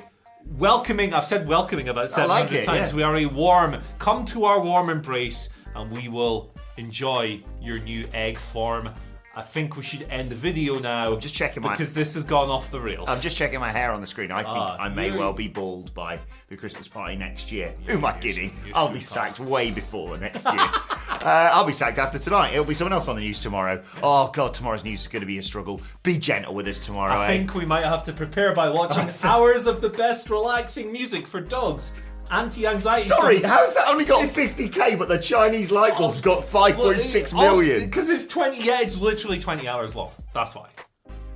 welcoming. 0.59 1.15
I've 1.15 1.27
said 1.27 1.49
welcoming 1.49 1.89
about 1.89 2.11
700 2.11 2.29
like 2.29 2.53
it, 2.53 2.65
times. 2.65 2.91
yeah. 2.91 2.97
We 2.97 3.03
are 3.03 3.17
a 3.17 3.27
warm. 3.27 3.81
Come 3.99 4.25
to 4.27 4.45
our 4.45 4.61
warm 4.61 4.91
embrace, 4.91 5.49
and 5.75 5.91
we 5.91 6.09
will 6.09 6.53
enjoy 6.77 7.43
your 7.63 7.79
new 7.79 8.07
egg 8.13 8.37
form. 8.39 8.91
I 9.37 9.43
think 9.43 9.77
we 9.77 9.83
should 9.83 10.03
end 10.11 10.31
the 10.31 10.37
video 10.37 10.79
now. 10.79 11.13
I'm 11.13 11.21
just 11.21 11.35
checking 11.35 11.63
my- 11.63 11.71
because 11.71 11.93
this 11.93 12.15
has 12.15 12.23
gone 12.23 12.51
off 12.51 12.71
the 12.71 12.81
rails. 12.81 13.09
I'm 13.09 13.21
just 13.21 13.37
checking 13.37 13.59
my 13.59 13.73
hair 13.73 13.91
on 13.91 14.01
the 14.01 14.07
screen. 14.07 14.31
I 14.31 14.45
think 14.45 14.49
Ah, 14.57 14.77
I 14.79 14.89
may 14.89 15.07
you're- 15.09 15.19
well 15.19 15.33
be 15.33 15.49
bald 15.49 15.93
by 15.93 16.21
the 16.49 16.57
Christmas 16.57 16.87
party 16.87 17.17
next 17.17 17.51
year. 17.51 17.75
Who 17.87 17.95
am 17.99 18.05
I 18.05 18.11
you're- 18.11 18.21
kidding? 18.23 18.53
you're 18.65 18.77
I'll 18.77 18.89
be 18.91 19.01
sacked 19.01 19.41
way 19.41 19.73
before 19.73 20.17
next 20.19 20.45
year. 20.45 20.55
uh, 21.11 21.51
I'll 21.53 21.65
be 21.65 21.73
sacked 21.73 21.99
after 21.99 22.19
tonight. 22.19 22.53
It'll 22.53 22.65
be 22.65 22.75
someone 22.75 22.93
else 22.93 23.09
on 23.09 23.17
the 23.17 23.23
news 23.23 23.41
tomorrow. 23.41 23.83
Oh 24.05 24.29
God, 24.33 24.55
tomorrow's 24.55 24.85
news 24.85 25.01
is 25.03 25.09
going 25.09 25.21
to 25.23 25.27
be 25.27 25.39
a 25.39 25.43
struggle. 25.43 25.81
Be 26.05 26.17
gentle 26.17 26.55
with 26.55 26.69
us 26.69 26.79
tomorrow. 26.79 27.15
I 27.15 27.25
eh? 27.25 27.29
think 27.29 27.55
we 27.55 27.65
might 27.65 27.85
have 27.85 28.05
to 28.05 28.13
prepare 28.13 28.55
by 28.55 28.69
watching 28.69 29.09
hours 29.25 29.67
of 29.67 29.81
the 29.81 29.89
best 29.91 30.31
relaxing 30.31 30.93
music 30.93 31.27
for 31.27 31.41
dogs. 31.41 31.93
Anti-anxiety. 32.31 33.05
Sorry, 33.07 33.43
how's 33.43 33.75
that 33.75 33.89
only 33.89 34.05
got 34.05 34.25
It's- 34.25 34.37
50k, 34.37 34.97
but 34.99 35.09
the 35.09 35.19
Chinese 35.19 35.71
light 35.71 35.97
bulb's 35.97 36.21
got 36.21 36.45
5.6 36.45 37.33
million? 37.33 37.85
Because 37.85 38.09
it's 38.09 38.27
20. 38.27 38.63
Yeah, 38.65 38.81
it's 38.81 38.99
literally 38.99 39.39
20 39.39 39.69
hours 39.69 39.95
long. 39.95 40.11
That's 40.33 40.55
why. 40.55 40.69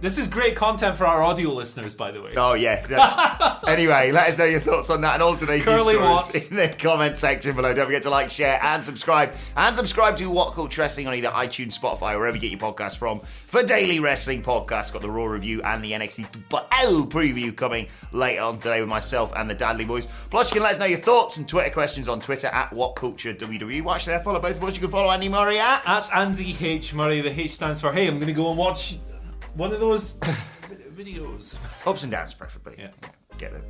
This 0.01 0.17
is 0.17 0.29
great 0.29 0.55
content 0.55 0.95
for 0.95 1.07
our 1.07 1.25
audio 1.25 1.51
listeners, 1.51 1.93
by 1.93 2.13
the 2.13 2.23
way. 2.23 2.33
Oh 2.37 2.55
yeah. 2.55 3.59
anyway, 3.67 4.13
let 4.13 4.29
us 4.31 4.39
know 4.39 4.45
your 4.45 4.61
thoughts 4.61 4.91
on 4.91 5.01
that 5.01 5.15
and 5.15 5.23
all 5.25 5.37
today's 5.37 5.65
Curly 5.65 5.95
stories 5.95 6.51
in 6.53 6.57
the 6.57 6.69
comment 6.69 7.19
section 7.19 7.57
below. 7.57 7.75
Don't 7.75 7.87
forget 7.87 8.05
to 8.05 8.11
like, 8.11 8.31
share, 8.31 8.61
and 8.63 8.87
subscribe. 8.87 9.35
And 9.57 9.77
subscribe 9.77 10.17
to 10.19 10.31
What 10.31 10.55
Culture 10.55 10.83
Wrestling 10.83 11.09
on 11.09 11.17
either 11.17 11.31
iTunes, 11.31 11.77
Spotify, 11.77 12.17
wherever 12.17 12.37
you 12.37 12.41
get 12.41 12.53
your 12.53 12.61
podcasts 12.61 12.97
from 12.97 13.19
for 13.19 13.65
daily 13.65 13.99
wrestling 13.99 14.41
podcasts. 14.41 14.93
Got 14.93 15.03
the 15.03 15.11
Raw 15.11 15.25
review 15.25 15.63
and 15.63 15.83
the 15.83 15.91
NXT 15.91 16.29
L 16.53 17.05
preview 17.05 17.55
coming 17.57 17.89
later 18.13 18.43
on 18.43 18.61
today 18.61 18.79
with 18.79 18.89
myself 18.89 19.33
and 19.35 19.51
the 19.51 19.57
Dadley 19.57 19.85
Boys. 19.85 20.07
Plus, 20.31 20.49
you 20.51 20.55
can 20.55 20.63
let 20.63 20.75
us 20.75 20.79
know 20.79 20.87
your 20.87 21.01
thoughts 21.01 21.39
and 21.39 21.49
Twitter 21.49 21.71
questions 21.71 22.09
on 22.09 22.21
Twitter 22.21 22.47
at 22.47 22.73
What 22.73 22.95
Culture 22.95 23.35
WWE. 23.35 23.83
Watch 23.83 24.05
there, 24.05 24.21
follow 24.21 24.39
both 24.39 24.59
of 24.59 24.63
us. 24.63 24.77
You 24.77 24.83
can 24.83 24.93
follow 24.93 25.11
Andy 25.11 25.29
Murray 25.29 25.59
at. 25.59 25.83
At 25.89 26.15
Andy 26.15 26.57
H. 26.61 26.95
Murray, 26.95 27.21
the 27.21 27.41
H 27.41 27.51
stands 27.51 27.81
for 27.81 27.93
hey, 27.93 28.07
I'm 28.07 28.21
going 28.21 28.29
to 28.29 28.33
go 28.33 28.49
and 28.51 28.57
watch 28.57 28.97
one 29.55 29.73
of 29.73 29.81
those 29.81 30.15
videos. 30.93 31.57
Ups 31.87 32.03
and 32.03 32.13
downs, 32.13 32.35
preferably. 32.35 32.75
Yeah. 32.79 32.91
Get 33.39 33.53
the 33.53 33.61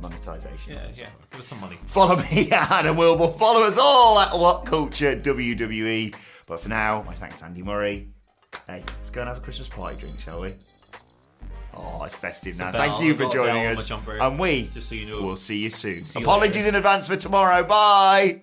monetization. 0.00 0.72
Yeah, 0.74 0.88
yeah. 0.94 1.08
Give 1.30 1.40
us 1.40 1.48
some 1.48 1.60
money. 1.60 1.78
Follow 1.86 2.16
me 2.16 2.50
at 2.52 2.70
Adam 2.70 2.96
Wilbur. 2.96 3.38
Follow 3.38 3.62
us 3.66 3.76
all 3.78 4.18
at 4.20 4.36
What 4.38 4.64
Culture 4.64 5.16
WWE. 5.16 6.14
But 6.46 6.60
for 6.60 6.68
now, 6.68 7.02
my 7.06 7.14
thanks 7.14 7.38
to 7.38 7.44
Andy 7.44 7.62
Murray. 7.62 8.08
Hey, 8.66 8.82
let's 8.96 9.10
go 9.10 9.20
and 9.20 9.28
have 9.28 9.38
a 9.38 9.40
Christmas 9.40 9.68
party 9.68 9.96
drink, 9.96 10.18
shall 10.20 10.40
we? 10.40 10.54
Oh, 11.74 12.02
it's 12.04 12.14
festive 12.14 12.58
now. 12.58 12.72
bell. 12.72 12.88
Thank 12.96 13.02
you 13.04 13.10
I've 13.12 13.16
for 13.18 13.22
got 13.24 13.32
a 13.34 13.36
bell 13.36 13.46
joining 13.46 13.66
us. 13.66 13.90
And 14.20 14.38
we 14.38 14.68
Just 14.72 14.88
so 14.88 14.94
you 14.94 15.06
know. 15.10 15.20
will 15.22 15.36
see 15.36 15.58
you 15.58 15.70
soon. 15.70 15.98
you 16.14 16.20
Apologies 16.22 16.56
later. 16.56 16.68
in 16.70 16.74
advance 16.76 17.06
for 17.06 17.16
tomorrow. 17.16 17.62
Bye. 17.62 18.42